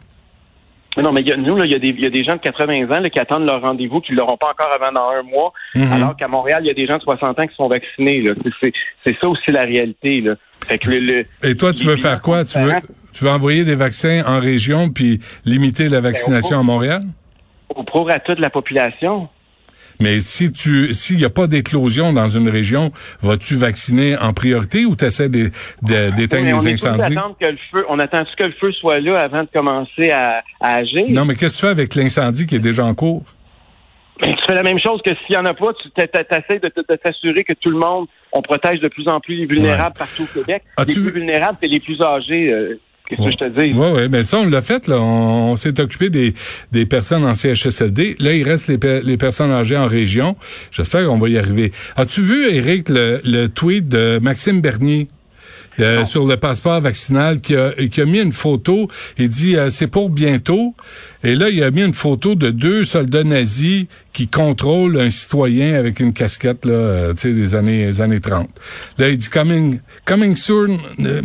Mais 0.99 1.03
non, 1.03 1.13
mais 1.13 1.21
y 1.21 1.31
a, 1.31 1.37
nous, 1.37 1.57
il 1.63 1.71
y, 1.71 1.75
a 1.75 1.79
des, 1.79 1.91
y 1.91 2.05
a 2.05 2.09
des 2.09 2.25
gens 2.25 2.35
de 2.35 2.41
80 2.41 2.89
ans 2.91 2.99
là, 2.99 3.09
qui 3.09 3.19
attendent 3.19 3.45
leur 3.45 3.61
rendez-vous, 3.61 4.01
qui 4.01 4.11
ne 4.11 4.17
l'auront 4.17 4.35
pas 4.35 4.49
encore 4.51 4.69
avant 4.75 4.91
dans 4.91 5.09
un 5.11 5.23
mois, 5.23 5.53
mhm. 5.73 5.93
alors 5.93 6.17
qu'à 6.17 6.27
Montréal, 6.27 6.59
il 6.65 6.67
y 6.67 6.71
a 6.71 6.73
des 6.73 6.87
gens 6.87 6.97
de 6.97 7.03
60 7.03 7.39
ans 7.39 7.47
qui 7.47 7.55
sont 7.55 7.69
vaccinés. 7.69 8.21
C'est 9.05 9.15
ça 9.21 9.29
aussi 9.29 9.49
la 9.49 9.61
réalité. 9.61 10.19
Là. 10.19 10.35
Fait 10.67 10.77
que 10.77 10.89
le, 10.89 11.23
Et 11.41 11.55
toi, 11.55 11.71
tu 11.71 11.85
veux 11.85 11.95
faire 11.95 12.21
quoi? 12.21 12.43
Tu 12.43 12.59
veux, 12.59 12.73
tu 13.13 13.23
veux 13.23 13.29
envoyer 13.29 13.63
des 13.63 13.75
vaccins 13.75 14.23
en 14.27 14.41
région 14.41 14.89
puis 14.89 15.21
limiter 15.45 15.87
la 15.87 16.01
ben, 16.01 16.09
vaccination 16.09 16.59
à 16.59 16.63
Montréal? 16.63 17.01
Au 17.73 17.83
prorata 17.83 18.35
de 18.35 18.41
la 18.41 18.49
population. 18.49 19.29
Mais 20.01 20.21
si 20.21 20.53
tu 20.53 20.93
s'il 20.93 21.17
n'y 21.17 21.25
a 21.25 21.29
pas 21.29 21.47
d'éclosion 21.47 22.13
dans 22.13 22.29
une 22.29 22.47
région, 22.47 22.91
vas-tu 23.21 23.55
vacciner 23.55 24.17
en 24.17 24.31
priorité 24.31 24.85
ou 24.85 24.95
tu 24.95 25.03
essaies 25.03 25.27
d'éteindre 25.27 26.45
les 26.45 26.67
incendies? 26.71 27.15
Que 27.39 27.47
le 27.47 27.57
feu, 27.71 27.85
on 27.89 27.99
attend 27.99 28.23
que 28.37 28.45
le 28.45 28.53
feu 28.53 28.71
soit 28.71 29.01
là 29.01 29.19
avant 29.19 29.43
de 29.43 29.49
commencer 29.53 30.11
à, 30.11 30.41
agir? 30.61 31.05
Non, 31.09 31.25
mais 31.25 31.35
qu'est-ce 31.35 31.55
que 31.55 31.59
tu 31.59 31.65
fais 31.65 31.71
avec 31.71 31.95
l'incendie 31.95 32.45
qui 32.45 32.55
est 32.55 32.59
déjà 32.59 32.85
en 32.85 32.93
cours? 32.93 33.23
Ben, 34.21 34.33
tu 34.35 34.45
fais 34.45 34.55
la 34.55 34.63
même 34.63 34.79
chose 34.79 35.01
que 35.03 35.11
s'il 35.15 35.31
n'y 35.31 35.37
en 35.37 35.45
a 35.45 35.53
pas, 35.53 35.73
tu 35.73 35.89
essaies 36.01 36.59
de, 36.59 36.95
t'assurer 36.95 37.43
que 37.43 37.53
tout 37.53 37.69
le 37.69 37.77
monde, 37.77 38.07
on 38.31 38.41
protège 38.41 38.79
de 38.79 38.87
plus 38.87 39.07
en 39.09 39.19
plus 39.19 39.35
les 39.35 39.45
vulnérables 39.45 39.95
partout 39.97 40.23
au 40.23 40.39
Québec. 40.39 40.63
les 40.77 40.85
plus 40.85 41.11
vulnérables, 41.11 41.57
c'est 41.61 41.67
les 41.67 41.79
plus 41.81 42.01
âgés. 42.01 42.51
Euh, 42.51 42.79
Qu'est-ce 43.09 43.23
que 43.23 43.31
je 43.31 43.37
te 43.37 43.59
dis? 43.59 43.73
Oui, 43.73 43.87
oui, 43.95 44.07
mais 44.09 44.23
ça, 44.23 44.37
on 44.37 44.47
l'a 44.47 44.61
fait, 44.61 44.87
là. 44.87 45.01
On, 45.01 45.55
s'est 45.55 45.79
occupé 45.79 46.11
des, 46.11 46.35
des 46.71 46.85
personnes 46.85 47.25
en 47.25 47.33
CHSLD. 47.33 48.17
Là, 48.19 48.33
il 48.33 48.43
reste 48.43 48.67
les, 48.67 49.01
les 49.01 49.17
personnes 49.17 49.51
âgées 49.51 49.77
en 49.77 49.87
région. 49.87 50.35
J'espère 50.71 51.07
qu'on 51.07 51.17
va 51.17 51.27
y 51.27 51.37
arriver. 51.37 51.71
As-tu 51.95 52.21
vu, 52.21 52.47
Eric, 52.53 52.87
le, 52.87 53.19
le 53.23 53.47
tweet 53.47 53.87
de 53.87 54.19
Maxime 54.21 54.61
Bernier? 54.61 55.07
Euh, 55.79 56.05
sur 56.05 56.25
le 56.25 56.37
passeport 56.37 56.81
vaccinal 56.81 57.39
qui 57.39 57.55
a, 57.55 57.71
qui 57.71 58.01
a 58.01 58.05
mis 58.05 58.19
une 58.19 58.31
photo. 58.31 58.87
Il 59.17 59.29
dit 59.29 59.55
euh, 59.55 59.69
c'est 59.69 59.87
pour 59.87 60.09
bientôt. 60.09 60.75
Et 61.23 61.35
là, 61.35 61.49
il 61.49 61.61
a 61.63 61.71
mis 61.71 61.83
une 61.83 61.93
photo 61.93 62.35
de 62.35 62.49
deux 62.49 62.83
soldats 62.83 63.23
nazis 63.23 63.85
qui 64.13 64.27
contrôlent 64.27 64.99
un 64.99 65.09
citoyen 65.09 65.75
avec 65.75 65.99
une 65.99 66.13
casquette 66.13 66.65
là, 66.65 66.73
euh, 66.73 67.13
tu 67.13 67.19
sais, 67.19 67.33
des 67.33 67.55
années 67.55 67.85
des 67.85 68.01
années 68.01 68.19
30. 68.19 68.49
Là, 68.97 69.09
il 69.09 69.17
dit 69.17 69.29
coming 69.29 69.79
coming 70.05 70.35
soon 70.35 70.79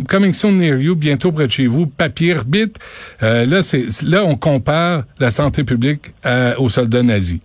coming 0.07 0.33
soon 0.33 0.53
near 0.53 0.79
you, 0.79 0.95
bientôt 0.95 1.31
près 1.31 1.47
de 1.47 1.51
chez 1.51 1.67
vous, 1.67 1.87
papier 1.87 2.35
bit. 2.45 2.77
là, 3.21 3.61
c'est 3.61 3.87
là 4.03 4.23
on 4.25 4.35
compare 4.35 5.03
la 5.19 5.29
santé 5.29 5.63
publique 5.63 6.13
aux 6.57 6.69
soldats 6.69 7.03
nazis. 7.03 7.39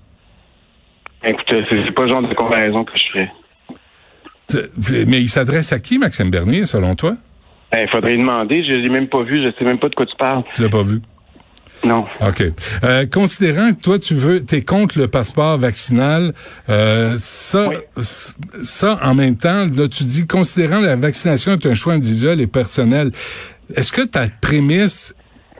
Écoute, 1.22 1.44
c'est 1.70 1.94
pas 1.94 2.02
le 2.02 2.08
genre 2.08 2.22
de 2.22 2.34
comparaison 2.34 2.84
que 2.84 2.92
je 2.96 3.04
ferais. 3.12 3.30
Mais 5.06 5.20
il 5.20 5.28
s'adresse 5.28 5.72
à 5.72 5.78
qui, 5.78 5.98
Maxime 5.98 6.30
Bernier, 6.30 6.66
selon 6.66 6.94
toi? 6.94 7.16
Il 7.72 7.76
ben, 7.76 7.88
faudrait 7.88 8.16
demander. 8.16 8.64
Je 8.64 8.76
l'ai 8.76 8.88
même 8.88 9.08
pas 9.08 9.22
vu. 9.22 9.42
Je 9.42 9.50
sais 9.58 9.64
même 9.64 9.78
pas 9.78 9.88
de 9.88 9.94
quoi 9.94 10.06
tu 10.06 10.16
parles. 10.16 10.42
Tu 10.54 10.62
l'as 10.62 10.68
pas 10.68 10.82
vu? 10.82 11.00
Non. 11.84 12.04
OK. 12.20 12.42
Euh, 12.84 13.06
considérant 13.06 13.72
que 13.72 13.80
toi, 13.80 13.98
tu 13.98 14.14
veux, 14.14 14.44
t'es 14.44 14.62
contre 14.62 14.98
le 14.98 15.08
passeport 15.08 15.56
vaccinal, 15.56 16.34
euh, 16.68 17.14
ça, 17.16 17.70
ça, 18.00 18.98
en 19.02 19.14
même 19.14 19.36
temps, 19.36 19.66
là, 19.66 19.88
tu 19.88 20.04
dis, 20.04 20.26
considérant 20.26 20.80
la 20.80 20.96
vaccination 20.96 21.52
est 21.52 21.66
un 21.66 21.74
choix 21.74 21.94
individuel 21.94 22.40
et 22.40 22.46
personnel, 22.46 23.12
est-ce 23.74 23.92
que 23.92 24.02
ta 24.02 24.26
prémisse 24.40 25.14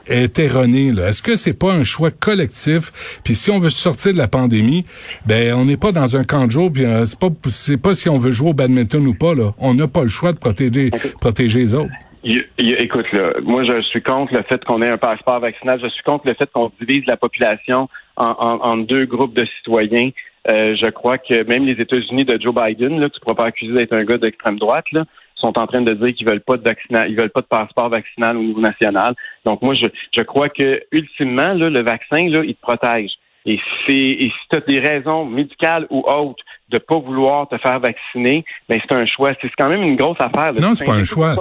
est 0.07 0.39
erronée. 0.39 0.89
Est-ce 0.89 1.21
que 1.21 1.35
c'est 1.35 1.57
pas 1.57 1.73
un 1.73 1.83
choix 1.83 2.11
collectif? 2.11 3.19
Puis 3.23 3.35
si 3.35 3.51
on 3.51 3.59
veut 3.59 3.69
sortir 3.69 4.13
de 4.13 4.17
la 4.17 4.27
pandémie, 4.27 4.85
ben 5.25 5.53
on 5.53 5.65
n'est 5.65 5.77
pas 5.77 5.91
dans 5.91 6.17
un 6.17 6.23
camp 6.23 6.45
de 6.45 6.51
jour. 6.51 6.71
Puis 6.71 6.85
euh, 6.85 7.05
c'est 7.05 7.19
pas 7.19 7.29
c'est 7.47 7.81
pas 7.81 7.93
si 7.93 8.09
on 8.09 8.17
veut 8.17 8.31
jouer 8.31 8.49
au 8.49 8.53
badminton 8.53 9.05
ou 9.07 9.13
pas. 9.13 9.33
Là, 9.33 9.51
on 9.57 9.73
n'a 9.73 9.87
pas 9.87 10.03
le 10.03 10.09
choix 10.09 10.33
de 10.33 10.37
protéger 10.37 10.91
protéger 11.19 11.59
les 11.59 11.75
autres. 11.75 11.91
Écoute, 12.23 13.11
là, 13.13 13.33
moi, 13.41 13.63
je 13.63 13.81
suis 13.81 14.01
contre 14.01 14.33
le 14.33 14.43
fait 14.43 14.63
qu'on 14.63 14.81
ait 14.81 14.89
un 14.89 14.97
passeport 14.97 15.39
vaccinal. 15.39 15.79
Je 15.81 15.89
suis 15.89 16.03
contre 16.03 16.27
le 16.27 16.35
fait 16.35 16.49
qu'on 16.51 16.71
divise 16.79 17.03
la 17.07 17.17
population 17.17 17.89
en, 18.15 18.77
deux 18.77 19.05
groupes 19.05 19.33
de 19.33 19.45
citoyens. 19.57 20.11
Euh, 20.51 20.75
je 20.75 20.89
crois 20.89 21.17
que 21.17 21.43
même 21.43 21.65
les 21.65 21.79
États-Unis 21.81 22.25
de 22.25 22.39
Joe 22.39 22.53
Biden, 22.53 22.99
là, 22.99 23.09
tu 23.09 23.17
ne 23.17 23.19
pourras 23.21 23.35
pas 23.35 23.45
accuser 23.45 23.73
d'être 23.73 23.93
un 23.93 24.03
gars 24.03 24.17
d'extrême 24.17 24.57
droite, 24.57 24.85
là, 24.91 25.05
sont 25.41 25.57
en 25.57 25.67
train 25.67 25.81
de 25.81 25.93
dire 25.93 26.13
qu'ils 26.13 26.27
veulent 26.27 26.41
pas 26.41 26.57
de 26.57 26.63
vaccinal, 26.63 27.09
ils 27.09 27.19
veulent 27.19 27.31
pas 27.31 27.41
de 27.41 27.47
passeport 27.47 27.89
vaccinal 27.89 28.37
au 28.37 28.41
niveau 28.41 28.61
national. 28.61 29.15
Donc 29.45 29.61
moi, 29.61 29.73
je, 29.73 29.85
je 30.15 30.21
crois 30.23 30.49
que 30.49 30.81
ultimement, 30.91 31.53
là, 31.53 31.69
le 31.69 31.83
vaccin, 31.83 32.29
là, 32.29 32.43
il 32.43 32.55
te 32.55 32.61
protège. 32.61 33.11
Et, 33.45 33.59
et 33.87 34.29
si 34.29 34.29
tu 34.51 34.57
as 34.57 34.61
des 34.61 34.79
raisons 34.79 35.25
médicales 35.25 35.87
ou 35.89 36.03
autres 36.07 36.43
de 36.69 36.77
pas 36.77 36.99
vouloir 36.99 37.49
te 37.49 37.57
faire 37.57 37.79
vacciner, 37.79 38.45
ben 38.69 38.79
c'est 38.81 38.95
un 38.95 39.05
choix. 39.05 39.31
C'est 39.41 39.49
quand 39.57 39.67
même 39.67 39.81
une 39.81 39.95
grosse 39.95 40.19
affaire. 40.19 40.53
Non, 40.53 40.75
c'est 40.75 40.85
pas 40.85 40.93
un 40.93 41.03
choix. 41.03 41.35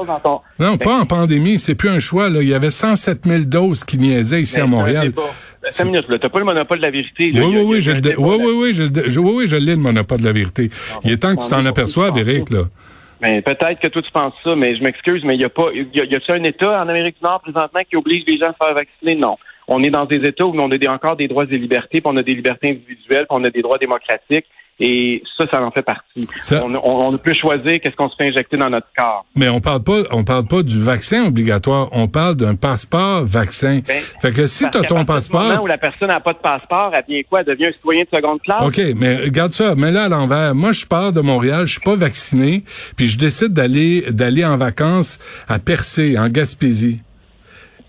Non, 0.58 0.78
pas 0.78 0.98
en 0.98 1.04
pandémie. 1.04 1.58
C'est 1.58 1.74
plus 1.74 1.90
un 1.90 2.00
choix. 2.00 2.30
Là. 2.30 2.42
Il 2.42 2.48
y 2.48 2.54
avait 2.54 2.70
107 2.70 3.26
000 3.26 3.44
doses 3.44 3.84
qui 3.84 3.98
niaisaient 3.98 4.40
ici 4.40 4.58
à 4.60 4.66
Montréal. 4.66 5.12
Cinq 5.66 5.84
minutes, 5.86 6.06
tu 6.06 6.12
n'as 6.12 6.28
pas 6.30 6.38
le 6.38 6.46
monopole 6.46 6.78
de 6.78 6.84
la 6.84 6.90
vérité. 6.90 7.32
oui, 7.34 7.42
oui, 7.42 7.62
oui, 7.66 7.80
je 7.82 7.92
oui, 7.92 8.14
oui, 8.16 8.52
oui, 8.56 8.74
je, 8.74 9.20
oui, 9.20 9.32
oui, 9.34 9.46
je 9.46 9.56
l'ai, 9.56 9.72
le 9.72 9.76
monopole 9.76 10.20
de 10.20 10.24
la 10.24 10.32
vérité. 10.32 10.70
il 11.04 11.12
est 11.12 11.18
temps 11.18 11.36
que 11.36 11.42
tu 11.42 11.50
t'en 11.50 11.66
aperçoives, 11.66 12.16
Eric, 12.16 12.48
là. 12.50 12.64
Ben, 13.20 13.42
peut-être 13.42 13.80
que 13.80 13.88
toi 13.88 14.02
tu 14.02 14.10
penses 14.10 14.34
ça, 14.42 14.56
mais 14.56 14.74
je 14.76 14.82
m'excuse, 14.82 15.22
mais 15.24 15.34
il 15.34 15.42
y 15.42 15.44
a 15.44 15.50
pas, 15.50 15.68
y 15.74 16.00
a, 16.00 16.04
y 16.04 16.14
a 16.14 16.34
un 16.34 16.44
État 16.44 16.82
en 16.82 16.88
Amérique 16.88 17.16
du 17.16 17.24
Nord 17.24 17.40
présentement 17.40 17.80
qui 17.88 17.96
oblige 17.96 18.24
les 18.26 18.38
gens 18.38 18.46
à 18.46 18.52
se 18.52 18.64
faire 18.64 18.74
vacciner? 18.74 19.14
Non. 19.14 19.36
On 19.68 19.82
est 19.84 19.90
dans 19.90 20.06
des 20.06 20.26
États 20.26 20.46
où 20.46 20.58
on 20.58 20.70
a 20.70 20.90
encore 20.90 21.16
des 21.16 21.28
droits 21.28 21.44
et 21.44 21.58
libertés, 21.58 22.00
puis 22.00 22.12
on 22.12 22.16
a 22.16 22.22
des 22.22 22.34
libertés 22.34 22.70
individuelles, 22.70 23.26
puis 23.28 23.38
on 23.38 23.44
a 23.44 23.50
des 23.50 23.62
droits 23.62 23.78
démocratiques. 23.78 24.46
Et 24.82 25.22
ça, 25.36 25.44
ça 25.50 25.62
en 25.62 25.70
fait 25.70 25.82
partie. 25.82 26.26
On, 26.52 26.74
on, 26.74 27.18
peut 27.18 27.34
choisir 27.34 27.80
qu'est-ce 27.80 27.94
qu'on 27.96 28.08
se 28.08 28.16
fait 28.16 28.28
injecter 28.28 28.56
dans 28.56 28.70
notre 28.70 28.86
corps. 28.96 29.26
Mais 29.36 29.50
on 29.50 29.60
parle 29.60 29.82
pas, 29.82 30.02
on 30.10 30.24
parle 30.24 30.46
pas 30.46 30.62
du 30.62 30.82
vaccin 30.82 31.26
obligatoire. 31.26 31.88
On 31.92 32.08
parle 32.08 32.36
d'un 32.36 32.54
passeport 32.54 33.22
vaccin. 33.22 33.80
Ben, 33.86 34.02
fait 34.20 34.32
que 34.32 34.46
si 34.46 34.68
tu 34.70 34.78
as 34.78 34.82
ton 34.84 35.04
passeport. 35.04 35.42
moment 35.42 35.62
où 35.62 35.66
la 35.66 35.76
personne 35.76 36.08
n'a 36.08 36.20
pas 36.20 36.32
de 36.32 36.38
passeport, 36.38 36.92
elle 36.94 37.04
devient 37.06 37.24
quoi? 37.24 37.40
Elle 37.40 37.46
devient 37.46 37.66
un 37.66 37.72
citoyen 37.72 38.04
de 38.04 38.16
seconde 38.16 38.40
classe? 38.40 38.64
OK, 38.64 38.80
mais 38.96 39.16
regarde 39.16 39.52
ça. 39.52 39.74
Mais 39.76 39.90
là, 39.90 40.04
à 40.04 40.08
l'envers. 40.08 40.54
Moi, 40.54 40.72
je 40.72 40.86
pars 40.86 41.12
de 41.12 41.20
Montréal, 41.20 41.66
je 41.66 41.72
suis 41.72 41.80
pas 41.80 41.96
vacciné, 41.96 42.64
puis 42.96 43.06
je 43.06 43.18
décide 43.18 43.52
d'aller, 43.52 44.04
d'aller 44.10 44.46
en 44.46 44.56
vacances 44.56 45.18
à 45.46 45.58
Percé, 45.58 46.18
en 46.18 46.28
Gaspésie. 46.28 47.02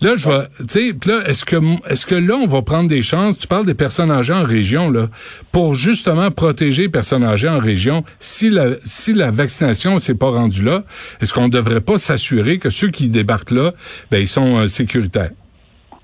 Là, 0.02 0.16
je 0.16 0.28
vais, 0.28 0.48
tu 0.58 0.64
sais, 0.66 1.08
là, 1.08 1.20
est-ce 1.28 1.44
que, 1.44 1.56
est-ce 1.88 2.06
que 2.06 2.16
là, 2.16 2.34
on 2.34 2.46
va 2.46 2.60
prendre 2.62 2.88
des 2.88 3.02
chances? 3.02 3.38
Tu 3.38 3.46
parles 3.46 3.66
des 3.66 3.74
personnes 3.74 4.10
âgées 4.10 4.32
en 4.32 4.42
région, 4.42 4.90
là, 4.90 5.06
pour 5.52 5.76
justement 5.76 6.32
protéger 6.32 6.82
les 6.82 6.88
personnes 6.88 7.22
âgées 7.22 7.48
en 7.48 7.60
région. 7.60 8.02
Si 8.18 8.50
la, 8.50 8.70
si 8.84 9.12
la 9.12 9.30
vaccination 9.30 10.00
s'est 10.00 10.16
pas 10.16 10.30
rendue 10.30 10.64
là, 10.64 10.82
est-ce 11.20 11.32
qu'on 11.32 11.44
ne 11.44 11.50
devrait 11.50 11.82
pas 11.82 11.98
s'assurer 11.98 12.58
que 12.58 12.68
ceux 12.68 12.88
qui 12.88 13.10
débarquent 13.10 13.52
là, 13.52 13.74
ben, 14.10 14.18
ils 14.18 14.26
sont 14.26 14.56
euh, 14.56 14.66
sécuritaires? 14.66 15.30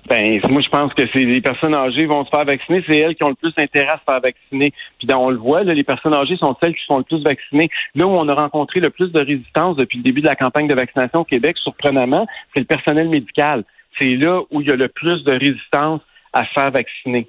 Ben, 0.07 0.39
moi, 0.49 0.61
je 0.61 0.69
pense 0.69 0.93
que 0.93 1.03
c'est 1.13 1.25
les 1.25 1.41
personnes 1.41 1.75
âgées 1.75 2.05
vont 2.05 2.23
se 2.23 2.29
faire 2.29 2.45
vacciner, 2.45 2.81
c'est 2.87 2.97
elles 2.97 3.15
qui 3.15 3.23
ont 3.25 3.29
le 3.29 3.35
plus 3.35 3.53
intérêt 3.57 3.89
à 3.89 3.99
se 3.99 4.09
faire 4.09 4.21
vacciner. 4.21 4.71
Puis 4.97 5.07
on 5.13 5.29
le 5.29 5.37
voit, 5.37 5.63
là, 5.63 5.73
les 5.73 5.83
personnes 5.83 6.13
âgées 6.13 6.37
sont 6.37 6.55
celles 6.63 6.73
qui 6.73 6.85
sont 6.87 6.99
le 6.99 7.03
plus 7.03 7.21
vaccinées. 7.21 7.69
Là 7.95 8.07
où 8.07 8.11
on 8.11 8.29
a 8.29 8.33
rencontré 8.33 8.79
le 8.79 8.91
plus 8.91 9.11
de 9.11 9.19
résistance 9.19 9.75
depuis 9.75 9.97
le 9.97 10.03
début 10.03 10.21
de 10.21 10.27
la 10.27 10.35
campagne 10.35 10.69
de 10.69 10.73
vaccination 10.73 11.19
au 11.19 11.25
Québec, 11.25 11.57
surprenamment, 11.57 12.25
c'est 12.53 12.61
le 12.61 12.65
personnel 12.65 13.09
médical 13.09 13.65
c'est 13.97 14.15
là 14.15 14.41
où 14.51 14.61
il 14.61 14.67
y 14.67 14.71
a 14.71 14.75
le 14.75 14.87
plus 14.87 15.23
de 15.23 15.31
résistance 15.31 16.01
à 16.33 16.45
faire 16.45 16.71
vacciner. 16.71 17.27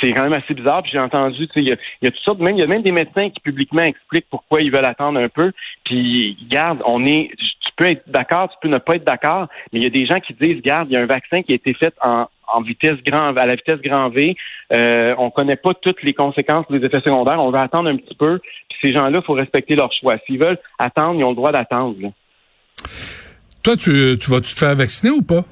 C'est 0.00 0.12
quand 0.12 0.22
même 0.22 0.32
assez 0.32 0.54
bizarre. 0.54 0.82
J'ai 0.90 0.98
entendu, 0.98 1.48
il 1.56 1.68
y 1.68 1.72
a, 1.72 2.10
toutes 2.10 2.22
sortes, 2.22 2.38
même 2.38 2.56
il 2.56 2.60
y 2.60 2.62
a 2.62 2.66
même 2.66 2.82
des 2.82 2.92
médecins 2.92 3.28
qui 3.30 3.40
publiquement 3.40 3.82
expliquent 3.82 4.28
pourquoi 4.30 4.62
ils 4.62 4.70
veulent 4.70 4.84
attendre 4.84 5.18
un 5.18 5.28
peu. 5.28 5.52
Puis 5.84 6.36
garde, 6.48 6.80
on 6.84 7.04
est, 7.04 7.30
tu 7.36 7.70
peux 7.76 7.86
être 7.86 8.08
d'accord, 8.08 8.48
tu 8.50 8.56
peux 8.62 8.68
ne 8.68 8.78
pas 8.78 8.96
être 8.96 9.04
d'accord, 9.04 9.48
mais 9.72 9.80
il 9.80 9.82
y 9.82 9.86
a 9.86 9.90
des 9.90 10.06
gens 10.06 10.20
qui 10.20 10.34
disent, 10.34 10.62
garde, 10.62 10.88
il 10.90 10.94
y 10.94 10.96
a 10.96 11.02
un 11.02 11.06
vaccin 11.06 11.42
qui 11.42 11.52
a 11.52 11.56
été 11.56 11.74
fait 11.74 11.94
en, 12.02 12.26
vitesse 12.62 13.02
grand 13.04 13.36
à 13.36 13.46
la 13.46 13.56
vitesse 13.56 13.80
grand 13.80 14.10
V. 14.10 14.36
Euh, 14.72 15.14
on 15.18 15.30
connaît 15.30 15.56
pas 15.56 15.74
toutes 15.74 16.02
les 16.04 16.12
conséquences 16.12 16.66
des 16.70 16.84
effets 16.84 17.00
secondaires. 17.00 17.40
On 17.42 17.50
va 17.50 17.62
attendre 17.62 17.90
un 17.90 17.96
petit 17.96 18.14
peu. 18.14 18.38
Puis 18.68 18.78
ces 18.80 18.92
gens-là, 18.92 19.22
faut 19.22 19.32
respecter 19.32 19.74
leur 19.74 19.92
choix. 19.92 20.16
S'ils 20.24 20.38
veulent 20.38 20.60
attendre, 20.78 21.18
ils 21.18 21.24
ont 21.24 21.30
le 21.30 21.36
droit 21.36 21.50
d'attendre. 21.50 21.96
Toi, 23.64 23.76
tu, 23.76 24.18
tu 24.20 24.30
vas-tu 24.30 24.52
te 24.54 24.58
faire 24.58 24.76
vacciner 24.76 25.10
ou 25.10 25.22
pas? 25.22 25.42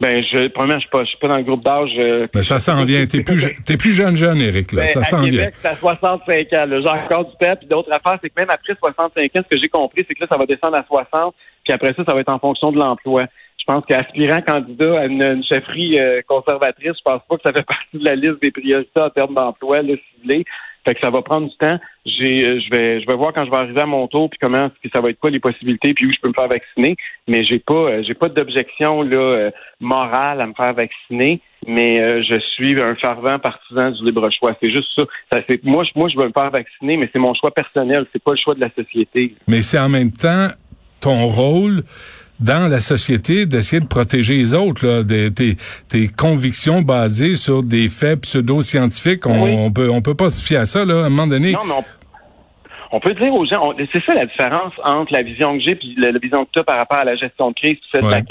Ben, 0.00 0.22
je, 0.22 0.48
premièrement, 0.48 0.78
je 0.78 0.86
suis 0.86 0.90
pas, 0.90 1.04
je 1.04 1.08
suis 1.08 1.18
pas 1.18 1.28
dans 1.28 1.38
le 1.38 1.42
groupe 1.42 1.64
d'âge. 1.64 1.90
Euh, 1.98 2.28
ben, 2.32 2.42
ça 2.42 2.60
s'en 2.60 2.84
vient. 2.84 3.04
T'es 3.06 3.22
plus, 3.22 3.48
t'es 3.64 3.76
plus 3.78 3.92
jeune, 3.92 4.14
jeune, 4.14 4.40
Eric, 4.40 4.72
là. 4.72 4.82
Ben, 4.82 4.88
ça 4.88 5.02
s'en 5.02 5.22
vient. 5.22 5.48
c'est 5.54 5.68
à 5.68 5.74
65 5.74 6.52
ans, 6.52 6.66
J'ai 6.70 6.88
encore 6.88 7.24
du 7.24 7.36
pep. 7.40 7.60
Puis 7.60 7.68
d'autres 7.68 7.90
affaires, 7.90 8.18
c'est 8.22 8.28
que 8.28 8.38
même 8.38 8.50
après 8.50 8.74
65 8.78 9.24
ans, 9.24 9.42
ce 9.50 9.56
que 9.56 9.60
j'ai 9.60 9.68
compris, 9.68 10.04
c'est 10.06 10.14
que 10.14 10.20
là, 10.20 10.26
ça 10.30 10.36
va 10.36 10.46
descendre 10.46 10.76
à 10.76 10.84
60. 10.84 11.34
Puis 11.64 11.72
après 11.72 11.94
ça, 11.94 12.04
ça 12.04 12.14
va 12.14 12.20
être 12.20 12.28
en 12.28 12.38
fonction 12.38 12.70
de 12.70 12.78
l'emploi. 12.78 13.24
Je 13.58 13.64
pense 13.64 13.84
qu'aspirant 13.86 14.40
candidat 14.42 15.00
à 15.00 15.06
une, 15.06 15.42
chefferie 15.44 15.98
euh, 15.98 16.20
conservatrice, 16.28 16.92
je 16.96 17.02
pense 17.04 17.22
pas 17.28 17.36
que 17.36 17.42
ça 17.42 17.52
fait 17.52 17.62
partie 17.66 17.98
de 17.98 18.04
la 18.04 18.14
liste 18.14 18.40
des 18.40 18.50
priorités 18.50 19.00
en 19.00 19.10
termes 19.10 19.34
d'emploi, 19.34 19.82
là, 19.82 19.94
ciblé. 20.14 20.44
Fait 20.88 20.94
que 20.94 21.00
ça 21.02 21.10
va 21.10 21.20
prendre 21.20 21.50
du 21.50 21.56
temps. 21.58 21.78
J'ai, 22.06 22.46
euh, 22.46 22.60
je 22.60 22.70
vais, 22.70 23.02
je 23.02 23.06
vais 23.06 23.14
voir 23.14 23.34
quand 23.34 23.44
je 23.44 23.50
vais 23.50 23.58
arriver 23.58 23.82
à 23.82 23.86
mon 23.86 24.08
tour, 24.08 24.30
puis 24.30 24.38
comment, 24.40 24.70
puis 24.80 24.90
ça 24.90 25.02
va 25.02 25.10
être 25.10 25.20
quoi 25.20 25.28
les 25.28 25.38
possibilités, 25.38 25.92
puis 25.92 26.06
où 26.06 26.12
je 26.12 26.18
peux 26.18 26.28
me 26.28 26.32
faire 26.32 26.48
vacciner. 26.48 26.96
Mais 27.26 27.44
j'ai 27.44 27.58
pas, 27.58 27.74
euh, 27.74 28.02
j'ai 28.06 28.14
pas 28.14 28.30
d'objection 28.30 29.02
là 29.02 29.18
euh, 29.18 29.50
morale 29.80 30.40
à 30.40 30.46
me 30.46 30.54
faire 30.54 30.72
vacciner. 30.72 31.42
Mais 31.66 32.22
je 32.22 32.38
suis 32.54 32.80
un 32.80 32.94
fervent 32.94 33.38
partisan 33.38 33.90
du 33.90 34.02
libre 34.04 34.30
choix. 34.30 34.56
C'est 34.62 34.70
juste 34.70 34.88
ça. 34.96 35.02
ça 35.30 35.40
c'est, 35.46 35.62
moi, 35.62 35.84
je, 35.84 35.90
moi, 35.94 36.08
je 36.08 36.16
veux 36.16 36.28
me 36.28 36.32
faire 36.32 36.50
vacciner, 36.50 36.96
mais 36.96 37.10
c'est 37.12 37.18
mon 37.18 37.34
choix 37.34 37.50
personnel. 37.50 38.06
C'est 38.12 38.22
pas 38.22 38.30
le 38.30 38.38
choix 38.38 38.54
de 38.54 38.60
la 38.60 38.70
société. 38.70 39.34
Mais 39.46 39.60
c'est 39.60 39.78
en 39.78 39.90
même 39.90 40.12
temps 40.12 40.48
ton 41.02 41.26
rôle 41.26 41.82
dans 42.40 42.70
la 42.70 42.80
société 42.80 43.46
d'essayer 43.46 43.80
de 43.80 43.86
protéger 43.86 44.34
les 44.34 44.54
autres, 44.54 44.86
là, 44.86 45.02
des, 45.02 45.30
tes, 45.32 46.08
convictions 46.08 46.82
basées 46.82 47.36
sur 47.36 47.62
des 47.62 47.88
faits 47.88 48.20
pseudo-scientifiques. 48.20 49.26
On, 49.26 49.70
peut 49.72 49.90
on 49.90 50.02
peut 50.02 50.14
pas 50.14 50.30
se 50.30 50.44
fier 50.44 50.58
à 50.58 50.66
ça, 50.66 50.84
là, 50.84 51.02
à 51.02 51.06
un 51.06 51.08
moment 51.08 51.26
donné. 51.26 51.52
Non, 51.52 51.84
on, 52.92 53.00
peut 53.00 53.14
dire 53.14 53.32
aux 53.34 53.44
gens, 53.44 53.74
c'est 53.92 54.04
ça 54.04 54.14
la 54.14 54.26
différence 54.26 54.72
entre 54.84 55.12
la 55.12 55.22
vision 55.22 55.58
que 55.58 55.64
j'ai 55.64 55.72
et 55.72 55.94
la, 55.98 56.18
vision 56.18 56.44
que 56.44 56.50
tu 56.52 56.60
as 56.60 56.64
par 56.64 56.78
rapport 56.78 56.98
à 56.98 57.04
la 57.04 57.16
gestion 57.16 57.50
de 57.50 57.54
crise, 57.54 57.76
tout 57.92 58.00
de 58.00 58.08
la. 58.08 58.22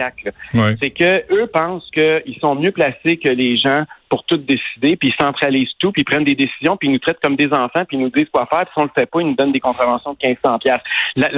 C'est 0.79 0.91
que 0.91 1.33
eux 1.33 1.47
pensent 1.47 1.89
qu'ils 1.93 2.37
sont 2.39 2.55
mieux 2.55 2.71
placés 2.71 3.17
que 3.17 3.29
les 3.29 3.57
gens 3.57 3.83
pour 4.09 4.23
tout 4.23 4.37
décider, 4.37 4.95
puis 4.95 5.09
ils 5.09 5.23
centralisent 5.23 5.73
tout, 5.79 5.91
puis 5.91 6.01
ils 6.01 6.05
prennent 6.05 6.23
des 6.23 6.35
décisions, 6.35 6.77
puis 6.77 6.87
ils 6.87 6.91
nous 6.91 6.99
traitent 6.99 7.19
comme 7.21 7.35
des 7.35 7.47
enfants, 7.47 7.83
puis 7.87 7.97
ils 7.97 7.99
nous 7.99 8.09
disent 8.09 8.27
quoi 8.31 8.45
faire, 8.45 8.65
puis 8.65 8.71
si 8.73 8.79
on 8.79 8.83
le 8.83 8.91
fait 8.97 9.05
pas, 9.05 9.21
ils 9.21 9.27
nous 9.27 9.35
donnent 9.35 9.51
des 9.51 9.59
contraventions 9.59 10.13
de 10.13 10.27
1500 10.27 10.59
pièces. 10.59 10.81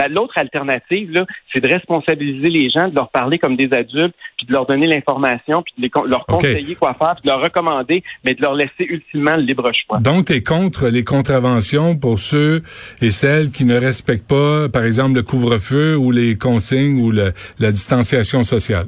L'autre 0.10 0.38
alternative, 0.38 1.12
là, 1.12 1.26
c'est 1.54 1.62
de 1.62 1.68
responsabiliser 1.68 2.50
les 2.50 2.70
gens, 2.70 2.88
de 2.88 2.96
leur 2.96 3.10
parler 3.10 3.38
comme 3.38 3.56
des 3.56 3.70
adultes, 3.74 4.16
puis 4.38 4.48
de 4.48 4.54
leur 4.54 4.66
donner 4.66 4.88
l'information, 4.88 5.64
puis 5.64 5.74
de 5.78 5.90
leur 6.08 6.26
conseiller 6.26 6.76
quoi 6.76 6.94
faire, 6.94 7.16
puis 7.16 7.24
de 7.26 7.30
leur 7.30 7.42
recommander, 7.42 8.04
mais 8.24 8.34
de 8.34 8.42
leur 8.42 8.54
laisser 8.54 8.86
ultimement 8.86 9.36
le 9.36 9.44
libre 9.44 9.72
choix. 9.74 9.98
Donc, 10.00 10.26
tu 10.28 10.34
es 10.34 10.44
contre 10.44 10.88
les 10.88 11.04
contraventions 11.04 11.98
pour 11.98 12.20
ceux 12.20 12.64
et 13.02 13.12
celles 13.12 13.52
qui 13.52 13.66
ne 13.66 13.78
respectent 13.78 14.28
pas, 14.28 14.70
par 14.70 14.84
exemple, 14.84 15.16
le 15.16 15.24
couvre-feu 15.24 15.96
ou 15.98 16.12
les 16.12 16.38
consignes 16.38 17.02
ou 17.02 17.12
la 17.12 17.72
distanciation 17.72 18.44
sociale? 18.44 18.88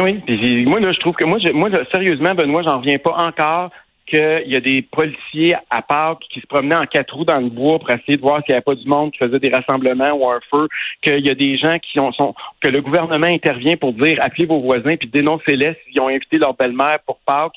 Oui, 0.00 0.20
puis 0.26 0.66
moi 0.66 0.80
là, 0.80 0.92
je 0.92 0.98
trouve 0.98 1.14
que 1.14 1.24
moi, 1.24 1.38
je, 1.38 1.52
moi 1.52 1.70
sérieusement, 1.92 2.34
Benoît, 2.34 2.62
j'en 2.62 2.78
reviens 2.78 2.98
pas 2.98 3.14
encore 3.16 3.70
qu'il 4.06 4.44
y 4.46 4.56
a 4.56 4.60
des 4.60 4.82
policiers 4.82 5.56
à 5.70 5.80
Pâques 5.80 6.24
qui 6.30 6.40
se 6.40 6.46
promenaient 6.46 6.76
en 6.76 6.86
quatre 6.86 7.14
roues 7.14 7.24
dans 7.24 7.40
le 7.40 7.48
bois 7.48 7.78
pour 7.78 7.90
essayer 7.90 8.16
de 8.16 8.22
voir 8.22 8.42
s'il 8.42 8.52
n'y 8.52 8.56
avait 8.56 8.62
pas 8.62 8.74
du 8.74 8.86
monde 8.86 9.12
qui 9.12 9.18
faisait 9.18 9.38
des 9.38 9.48
rassemblements 9.48 10.12
ou 10.12 10.28
un 10.28 10.40
feu, 10.52 10.68
qu'il 11.02 11.24
y 11.24 11.30
a 11.30 11.34
des 11.34 11.56
gens 11.56 11.78
qui 11.78 11.98
ont, 12.00 12.12
sont, 12.12 12.34
que 12.60 12.68
le 12.68 12.80
gouvernement 12.82 13.26
intervient 13.26 13.76
pour 13.76 13.92
dire 13.94 14.18
appelez 14.20 14.46
vos 14.46 14.60
voisins 14.60 14.96
puis 14.96 15.08
dénoncez-les 15.08 15.76
s'ils 15.84 16.00
ont 16.00 16.08
invité 16.08 16.38
leur 16.38 16.54
belle-mère 16.54 16.98
pour 17.06 17.18
Pâques. 17.24 17.54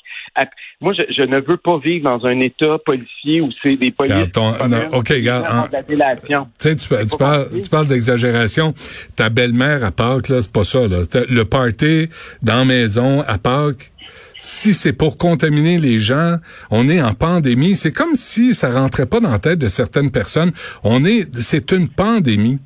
Moi, 0.80 0.94
je, 0.94 1.24
ne 1.24 1.38
veux 1.38 1.58
pas 1.58 1.80
vivre 1.80 2.10
dans 2.10 2.26
un 2.26 2.40
État 2.40 2.78
policier 2.86 3.42
où 3.42 3.50
c'est 3.62 3.76
des 3.76 3.92
policiers. 3.92 4.32
OK, 4.94 5.10
regarde. 5.10 5.70
Tu, 6.60 6.76
tu, 6.76 7.18
parles, 7.18 7.48
tu 7.62 7.70
parles 7.70 7.88
d'exagération. 7.88 8.74
Ta 9.16 9.30
belle-mère 9.30 9.84
à 9.84 9.92
Pâques, 9.92 10.30
là, 10.30 10.42
c'est 10.42 10.52
pas 10.52 10.64
ça, 10.64 10.88
là. 10.88 11.00
Le 11.30 11.44
party 11.44 12.10
dans 12.42 12.60
la 12.60 12.66
maison 12.66 13.22
à 13.28 13.38
Pâques, 13.38 13.92
si 14.38 14.74
c'est 14.74 14.94
pour 14.94 15.18
contaminer 15.18 15.78
les 15.78 16.00
gens, 16.00 16.38
on 16.70 16.88
est 16.88 17.02
en 17.02 17.14
pandémie. 17.14 17.76
C'est 17.76 17.92
comme 17.92 18.16
si 18.16 18.54
ça 18.54 18.72
rentrait 18.72 19.06
pas 19.06 19.20
dans 19.20 19.32
la 19.32 19.40
tête 19.40 19.60
de 19.60 19.68
certaines 19.68 20.12
personnes. 20.12 20.52
On 20.84 21.04
est, 21.06 21.28
c'est 21.36 21.72
une 21.72 21.88
pandémie. 21.90 22.60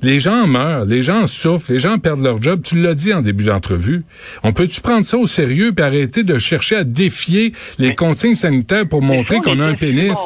Les 0.00 0.20
gens 0.20 0.46
meurent, 0.46 0.84
les 0.84 1.02
gens 1.02 1.26
souffrent, 1.26 1.72
les 1.72 1.80
gens 1.80 1.98
perdent 1.98 2.22
leur 2.22 2.40
job. 2.40 2.62
Tu 2.62 2.80
l'as 2.80 2.94
dit 2.94 3.12
en 3.12 3.20
début 3.20 3.44
d'entrevue. 3.44 4.04
On 4.44 4.52
peut-tu 4.52 4.80
prendre 4.80 5.04
ça 5.04 5.18
au 5.18 5.26
sérieux 5.26 5.72
et 5.76 5.82
arrêter 5.82 6.22
de 6.22 6.38
chercher 6.38 6.76
à 6.76 6.84
défier 6.84 7.52
les 7.78 7.96
consignes 7.96 8.36
sanitaires 8.36 8.88
pour 8.88 9.02
montrer 9.02 9.38
qu'on 9.38 9.58
a 9.58 9.64
un 9.64 9.74
pénis? 9.74 10.16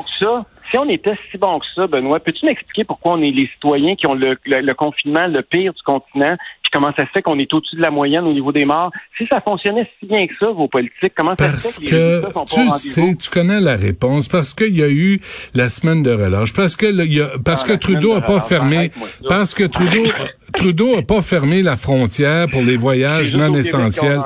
si 0.72 0.78
on 0.78 0.88
était 0.88 1.16
si 1.30 1.37
bon 1.37 1.58
que 1.58 1.66
ça, 1.74 1.87
Benoît, 1.87 2.18
peux-tu 2.18 2.46
m'expliquer 2.46 2.85
pourquoi 2.85 3.12
on 3.12 3.22
est 3.22 3.30
les 3.30 3.46
citoyens 3.48 3.94
qui 3.94 4.06
ont 4.06 4.14
le, 4.14 4.37
confinement 4.72 5.26
le 5.26 5.42
pire 5.42 5.74
du 5.74 5.82
continent, 5.82 6.37
comment 6.72 6.92
ça 6.96 7.04
se 7.04 7.11
fait 7.12 7.22
qu'on 7.22 7.38
est 7.38 7.52
au-dessus 7.52 7.76
de 7.76 7.82
la 7.82 7.90
moyenne 7.90 8.24
au 8.24 8.32
niveau 8.32 8.52
des 8.52 8.64
morts. 8.64 8.90
Si 9.18 9.26
ça 9.26 9.40
fonctionnait 9.40 9.88
si 9.98 10.06
bien 10.06 10.26
que 10.26 10.32
ça, 10.40 10.50
vos 10.50 10.68
politiques, 10.68 11.12
comment 11.16 11.35
ça 11.38 11.52
se 11.52 11.80
fait 11.80 11.87
que, 11.87 11.94
les 11.94 12.00
résultats 12.00 12.32
sont 12.32 12.44
tu 12.44 12.70
sais, 12.70 13.14
tu 13.14 13.30
connais 13.30 13.61
la 13.61 13.76
réponse 13.76 14.28
parce 14.28 14.54
qu'il 14.54 14.76
y 14.76 14.82
a 14.82 14.88
eu 14.88 15.20
la 15.54 15.68
semaine 15.68 16.02
de 16.02 16.11
relâche, 16.11 16.52
parce 16.52 16.76
que 16.76 16.87
il 16.87 17.12
y 17.12 17.20
a, 17.20 17.28
parce 17.44 17.64
ah, 17.64 17.72
que 17.72 17.78
Trudeau 17.78 18.14
a 18.14 18.20
pas 18.20 18.40
fermé, 18.40 18.90
parce 19.28 19.54
que 19.54 19.64
Trudeau 19.64 20.11
Trudeau 20.52 20.98
a 20.98 21.02
pas 21.02 21.22
fermé 21.22 21.62
la 21.62 21.76
frontière 21.76 22.46
pour 22.48 22.62
les 22.62 22.76
voyages 22.76 23.35
non 23.35 23.54
essentiels. 23.54 24.20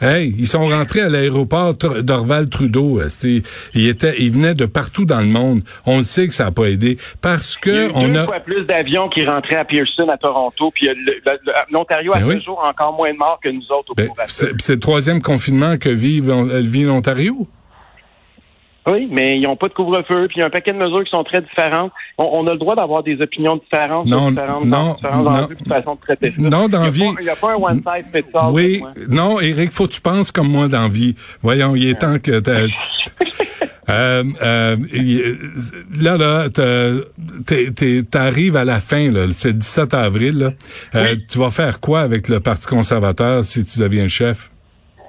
Hey, 0.00 0.34
ils 0.38 0.46
sont 0.46 0.68
rentrés 0.68 1.00
à 1.00 1.08
l'aéroport 1.08 1.72
d'Orval 1.72 2.50
Trudeau. 2.50 3.00
Il 3.74 3.88
était, 3.88 4.14
il 4.18 4.32
venait 4.32 4.52
de 4.52 4.66
partout 4.66 5.04
dans 5.04 5.20
le 5.20 5.26
monde. 5.26 5.62
On 5.86 5.98
le 5.98 6.04
sait 6.04 6.26
que 6.26 6.34
ça 6.34 6.44
n'a 6.44 6.50
pas 6.50 6.66
aidé 6.66 6.98
parce 7.22 7.56
que 7.56 7.70
il 7.70 8.02
y 8.02 8.04
a 8.04 8.08
on 8.10 8.14
a 8.14 8.24
fois 8.24 8.40
plus 8.40 8.64
d'avions 8.64 9.08
qui 9.08 9.24
rentraient 9.24 9.56
à 9.56 9.64
Pearson 9.64 10.08
à 10.08 10.18
Toronto, 10.18 10.72
puis 10.74 10.90
l'Ontario 11.74 12.14
a 12.14 12.20
ben 12.20 12.38
toujours 12.38 12.64
encore 12.64 12.92
moins 12.94 13.12
de 13.12 13.18
morts 13.18 13.38
que 13.42 13.48
nous 13.50 13.64
autres 13.70 13.92
au 13.92 13.94
ben, 13.94 14.08
C'est 14.26 14.74
le 14.74 14.80
troisième 14.80 15.20
confinement 15.20 15.76
que 15.76 15.90
vit, 15.90 16.20
vit 16.20 16.84
l'Ontario? 16.84 17.46
Oui, 18.86 19.08
mais 19.10 19.38
ils 19.38 19.42
n'ont 19.42 19.56
pas 19.56 19.68
de 19.68 19.72
couvre-feu, 19.72 20.26
puis 20.28 20.36
il 20.36 20.40
y 20.40 20.42
a 20.42 20.46
un 20.46 20.50
paquet 20.50 20.72
de 20.72 20.76
mesures 20.76 21.04
qui 21.04 21.10
sont 21.10 21.24
très 21.24 21.40
différentes. 21.40 21.90
On, 22.18 22.46
a 22.46 22.52
le 22.52 22.58
droit 22.58 22.76
d'avoir 22.76 23.02
des 23.02 23.18
opinions 23.20 23.56
différentes 23.56 24.06
non, 24.06 24.30
différentes, 24.30 24.66
non, 24.66 24.96
non, 25.02 25.48
façon 25.66 25.94
de 25.94 26.00
traiter 26.00 26.32
ça. 26.32 26.42
Non, 26.42 26.68
dans. 26.68 26.90
Il 26.90 27.16
n'y 27.22 27.28
a, 27.30 27.36
pas 27.36 27.52
un 27.52 27.56
one 27.56 27.78
size 27.82 28.12
fits 28.12 28.30
all. 28.34 28.52
Oui, 28.52 28.82
non, 29.08 29.40
Eric, 29.40 29.70
faut 29.70 29.86
que 29.86 29.92
tu 29.92 30.02
penses 30.02 30.30
comme 30.30 30.48
moi 30.48 30.68
dans 30.68 30.88
vie. 30.88 31.14
Voyons, 31.40 31.74
il 31.74 31.88
est 31.88 31.98
temps 31.98 32.18
que 32.18 32.42
euh, 33.88 34.24
euh, 34.42 34.76
là, 35.94 36.16
là, 36.16 36.48
t'arrives 38.10 38.56
à 38.56 38.64
la 38.64 38.80
fin, 38.80 39.10
là, 39.10 39.26
c'est 39.32 39.48
le 39.48 39.54
17 39.54 39.94
avril. 39.94 40.38
Là. 40.38 40.52
Euh, 40.94 41.16
Tu 41.28 41.38
vas 41.38 41.50
faire 41.50 41.80
quoi 41.80 42.00
avec 42.00 42.28
le 42.28 42.40
Parti 42.40 42.66
conservateur 42.66 43.44
si 43.44 43.64
tu 43.64 43.78
deviens 43.78 44.08
chef? 44.08 44.50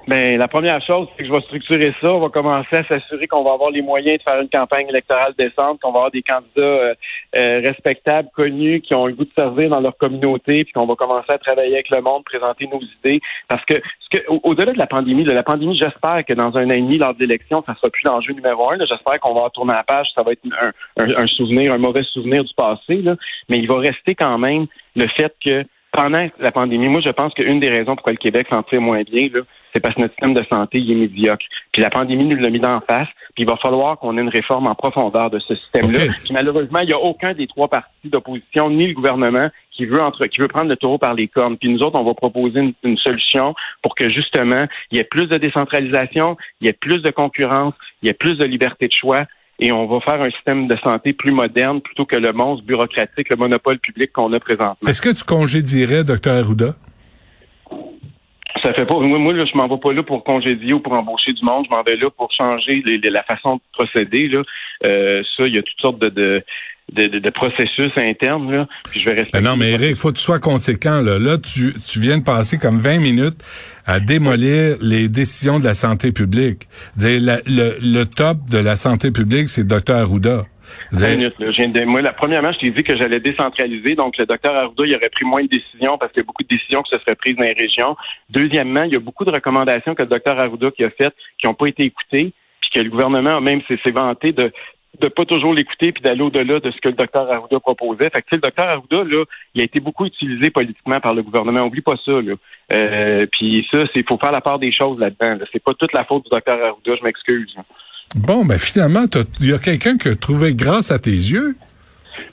Ben, 0.08 0.38
la 0.38 0.46
première 0.46 0.80
chose, 0.82 1.08
c'est 1.10 1.24
que 1.24 1.28
je 1.28 1.32
vais 1.32 1.40
structurer 1.42 1.92
ça. 2.00 2.12
On 2.12 2.20
va 2.20 2.28
commencer 2.28 2.76
à 2.76 2.84
s'assurer 2.84 3.26
qu'on 3.26 3.42
va 3.42 3.54
avoir 3.54 3.72
les 3.72 3.82
moyens 3.82 4.18
de 4.18 4.22
faire 4.22 4.40
une 4.40 4.48
campagne 4.48 4.88
électorale 4.88 5.34
décente, 5.36 5.80
qu'on 5.80 5.90
va 5.90 5.98
avoir 5.98 6.10
des 6.12 6.22
candidats 6.22 6.62
euh, 6.62 6.94
euh, 7.34 7.60
respectables, 7.64 8.28
connus, 8.32 8.82
qui 8.82 8.94
ont 8.94 9.06
le 9.06 9.14
goût 9.14 9.24
de 9.24 9.32
servir 9.36 9.68
dans 9.68 9.80
leur 9.80 9.96
communauté, 9.96 10.62
puis 10.62 10.72
qu'on 10.72 10.86
va 10.86 10.94
commencer 10.94 11.30
à 11.30 11.38
travailler 11.38 11.74
avec 11.74 11.90
le 11.90 12.02
monde, 12.02 12.22
présenter 12.22 12.68
nos 12.68 12.80
idées. 12.80 13.20
Parce 13.48 13.64
que, 13.64 13.74
que 14.12 14.18
au-delà 14.28 14.72
de 14.72 14.78
la 14.78 14.86
pandémie, 14.86 15.24
de 15.24 15.32
la 15.32 15.42
pandémie, 15.42 15.76
j'espère 15.76 16.24
que 16.24 16.34
dans 16.34 16.56
un 16.56 16.66
an 16.66 16.74
et 16.74 16.82
demi, 16.82 16.98
lors 16.98 17.14
de 17.14 17.18
l'élection, 17.18 17.64
ça 17.66 17.74
sera 17.74 17.90
plus 17.90 18.04
l'enjeu 18.04 18.32
numéro 18.32 18.70
un. 18.70 18.78
J'espère 18.78 19.18
qu'on 19.18 19.34
va 19.34 19.42
retourner 19.42 19.72
à 19.72 19.78
la 19.78 19.84
page. 19.84 20.06
Ça 20.16 20.22
va 20.22 20.32
être 20.32 20.42
un, 20.60 20.72
un, 20.98 21.26
souvenir, 21.26 21.74
un 21.74 21.78
mauvais 21.78 22.04
souvenir 22.04 22.44
du 22.44 22.54
passé. 22.54 23.02
Là. 23.02 23.16
Mais 23.48 23.58
il 23.58 23.66
va 23.66 23.78
rester 23.78 24.14
quand 24.14 24.38
même 24.38 24.66
le 24.94 25.08
fait 25.08 25.34
que 25.44 25.64
pendant 25.90 26.28
la 26.38 26.52
pandémie, 26.52 26.88
moi, 26.88 27.00
je 27.04 27.10
pense 27.10 27.34
qu'une 27.34 27.58
des 27.58 27.70
raisons 27.70 27.96
pourquoi 27.96 28.12
le 28.12 28.18
Québec 28.18 28.46
s'en 28.50 28.62
tire 28.62 28.80
moins 28.80 29.02
bien, 29.02 29.28
là, 29.32 29.40
c'est 29.76 29.80
parce 29.80 29.94
que 29.94 30.00
notre 30.00 30.14
système 30.14 30.32
de 30.32 30.42
santé 30.50 30.78
il 30.78 30.90
est 30.90 30.94
médiocre. 30.94 31.44
Puis 31.70 31.82
la 31.82 31.90
pandémie 31.90 32.24
nous 32.24 32.36
l'a 32.36 32.48
mis 32.48 32.64
en 32.64 32.80
face, 32.80 33.08
puis 33.34 33.44
il 33.44 33.46
va 33.46 33.56
falloir 33.56 33.98
qu'on 33.98 34.16
ait 34.16 34.22
une 34.22 34.30
réforme 34.30 34.66
en 34.66 34.74
profondeur 34.74 35.28
de 35.30 35.38
ce 35.38 35.54
système-là. 35.54 36.14
Puis 36.24 36.32
malheureusement, 36.32 36.80
il 36.80 36.86
n'y 36.86 36.94
a 36.94 36.98
aucun 36.98 37.34
des 37.34 37.46
trois 37.46 37.68
partis 37.68 37.90
d'opposition, 38.08 38.70
ni 38.70 38.86
le 38.86 38.94
gouvernement, 38.94 39.50
qui 39.72 39.84
veut 39.84 40.00
entre, 40.00 40.26
qui 40.26 40.40
veut 40.40 40.48
prendre 40.48 40.70
le 40.70 40.76
taureau 40.76 40.96
par 40.96 41.12
les 41.12 41.28
cornes. 41.28 41.58
Puis 41.58 41.68
nous 41.68 41.80
autres, 41.80 41.98
on 41.98 42.04
va 42.04 42.14
proposer 42.14 42.72
une, 42.82 42.96
solution 42.96 43.54
pour 43.82 43.94
que 43.94 44.08
justement, 44.08 44.66
il 44.90 44.96
y 44.96 45.00
ait 45.00 45.04
plus 45.04 45.26
de 45.26 45.36
décentralisation, 45.36 46.38
il 46.62 46.66
y 46.66 46.70
ait 46.70 46.72
plus 46.72 47.02
de 47.02 47.10
concurrence, 47.10 47.74
il 48.02 48.06
y 48.06 48.08
ait 48.08 48.14
plus 48.14 48.38
de 48.38 48.44
liberté 48.46 48.88
de 48.88 48.94
choix, 48.98 49.26
et 49.58 49.72
on 49.72 49.86
va 49.86 50.00
faire 50.00 50.22
un 50.22 50.30
système 50.30 50.66
de 50.68 50.76
santé 50.82 51.12
plus 51.12 51.32
moderne 51.32 51.82
plutôt 51.82 52.06
que 52.06 52.16
le 52.16 52.32
monstre 52.32 52.64
bureaucratique, 52.64 53.28
le 53.28 53.36
monopole 53.36 53.78
public 53.78 54.12
qu'on 54.12 54.32
a 54.32 54.40
présentement. 54.40 54.88
Est-ce 54.88 55.02
que 55.02 55.14
tu 55.14 55.24
congédierais 55.24 56.04
Dr. 56.04 56.30
Arruda? 56.30 56.74
Ça 58.62 58.72
fait 58.74 58.86
pas. 58.86 58.98
Moi, 59.00 59.18
moi 59.18 59.32
là, 59.32 59.44
je 59.44 59.56
m'en 59.56 59.68
vais 59.68 59.80
pas 59.80 59.92
là 59.92 60.02
pour 60.02 60.24
congédier 60.24 60.72
ou 60.72 60.80
pour 60.80 60.92
embaucher 60.92 61.32
du 61.32 61.44
monde. 61.44 61.66
Je 61.70 61.76
m'en 61.76 61.82
vais 61.82 61.96
là 61.96 62.10
pour 62.10 62.30
changer 62.32 62.82
la 62.86 63.22
façon 63.22 63.56
de 63.56 63.60
procéder. 63.72 64.28
Là. 64.28 64.42
Euh, 64.86 65.22
ça, 65.36 65.46
il 65.46 65.54
y 65.54 65.58
a 65.58 65.62
toutes 65.62 65.80
sortes 65.80 66.00
de, 66.00 66.08
de 66.08 66.42
de, 66.92 67.30
processus 67.30 67.90
internes, 67.96 68.50
là, 68.50 68.68
puis 68.90 69.00
je 69.00 69.06
vais 69.06 69.16
respecter. 69.16 69.40
non, 69.40 69.56
mais 69.56 69.72
Eric, 69.72 69.96
faut 69.96 70.10
que 70.10 70.18
tu 70.18 70.22
sois 70.22 70.38
conséquent. 70.38 71.00
Là, 71.00 71.18
là 71.18 71.36
tu, 71.38 71.74
tu 71.86 72.00
viens 72.00 72.18
de 72.18 72.24
passer 72.24 72.58
comme 72.58 72.78
20 72.78 73.00
minutes 73.00 73.42
à 73.86 74.00
démolir 74.00 74.76
les 74.80 75.08
décisions 75.08 75.58
de 75.58 75.64
la 75.64 75.74
santé 75.74 76.12
publique. 76.12 76.68
le, 76.96 77.40
le 77.46 78.04
top 78.04 78.38
de 78.48 78.58
la 78.58 78.76
santé 78.76 79.10
publique, 79.10 79.48
c'est 79.48 79.66
docteur 80.92 81.08
Arruda. 81.10 81.86
moi, 81.86 82.02
la 82.02 82.12
premièrement, 82.12 82.52
je 82.52 82.58
t'ai 82.58 82.70
dit 82.70 82.82
que 82.82 82.96
j'allais 82.96 83.20
décentraliser. 83.20 83.94
Donc, 83.94 84.16
le 84.18 84.26
docteur 84.26 84.54
Arruda, 84.56 84.84
il 84.86 84.94
aurait 84.94 85.08
pris 85.08 85.24
moins 85.24 85.42
de 85.42 85.48
décisions 85.48 85.98
parce 85.98 86.12
qu'il 86.12 86.20
y 86.20 86.24
a 86.24 86.26
beaucoup 86.26 86.42
de 86.42 86.48
décisions 86.48 86.82
qui 86.82 86.96
se 86.96 87.02
seraient 87.02 87.16
prises 87.16 87.36
dans 87.36 87.44
les 87.44 87.52
régions. 87.52 87.96
Deuxièmement, 88.30 88.84
il 88.84 88.92
y 88.92 88.96
a 88.96 89.00
beaucoup 89.00 89.24
de 89.24 89.30
recommandations 89.30 89.94
que 89.94 90.02
le 90.02 90.08
docteur 90.08 90.38
Arruda 90.38 90.70
qui 90.70 90.84
a 90.84 90.90
faites 90.90 91.14
qui 91.38 91.46
n'ont 91.46 91.54
pas 91.54 91.66
été 91.66 91.84
écoutées 91.84 92.32
puis 92.60 92.70
que 92.74 92.80
le 92.80 92.90
gouvernement 92.90 93.40
même 93.40 93.60
s'est 93.68 93.90
vanté 93.90 94.32
de 94.32 94.52
de 95.00 95.08
pas 95.08 95.24
toujours 95.24 95.54
l'écouter 95.54 95.92
puis 95.92 96.02
d'aller 96.02 96.22
au-delà 96.22 96.60
de 96.60 96.70
ce 96.70 96.80
que 96.80 96.88
le 96.88 96.94
docteur 96.94 97.30
Arruda 97.30 97.60
proposait. 97.60 98.10
Fait 98.10 98.22
que, 98.22 98.34
le 98.34 98.40
docteur 98.40 98.66
Arruda, 98.68 99.04
là, 99.04 99.24
il 99.54 99.60
a 99.60 99.64
été 99.64 99.80
beaucoup 99.80 100.06
utilisé 100.06 100.50
politiquement 100.50 101.00
par 101.00 101.14
le 101.14 101.22
gouvernement. 101.22 101.62
Oublie 101.62 101.82
pas 101.82 101.96
ça, 102.04 102.12
là. 102.12 102.34
Euh, 102.72 103.26
puis 103.30 103.66
ça, 103.70 103.84
c'est 103.94 104.06
faut 104.08 104.18
faire 104.18 104.32
la 104.32 104.40
part 104.40 104.58
des 104.58 104.72
choses 104.72 104.98
là-dedans. 104.98 105.44
C'est 105.52 105.62
pas 105.62 105.74
toute 105.74 105.92
la 105.92 106.04
faute 106.04 106.24
du 106.24 106.30
docteur 106.30 106.58
Arruda, 106.62 106.96
je 106.96 107.04
m'excuse. 107.04 107.54
Bon, 108.14 108.44
ben 108.44 108.58
finalement, 108.58 109.04
il 109.40 109.50
y 109.50 109.52
a 109.52 109.58
quelqu'un 109.58 109.96
qui 109.98 110.08
a 110.08 110.14
trouvé 110.14 110.54
grâce 110.54 110.90
à 110.90 110.98
tes 110.98 111.10
yeux? 111.10 111.56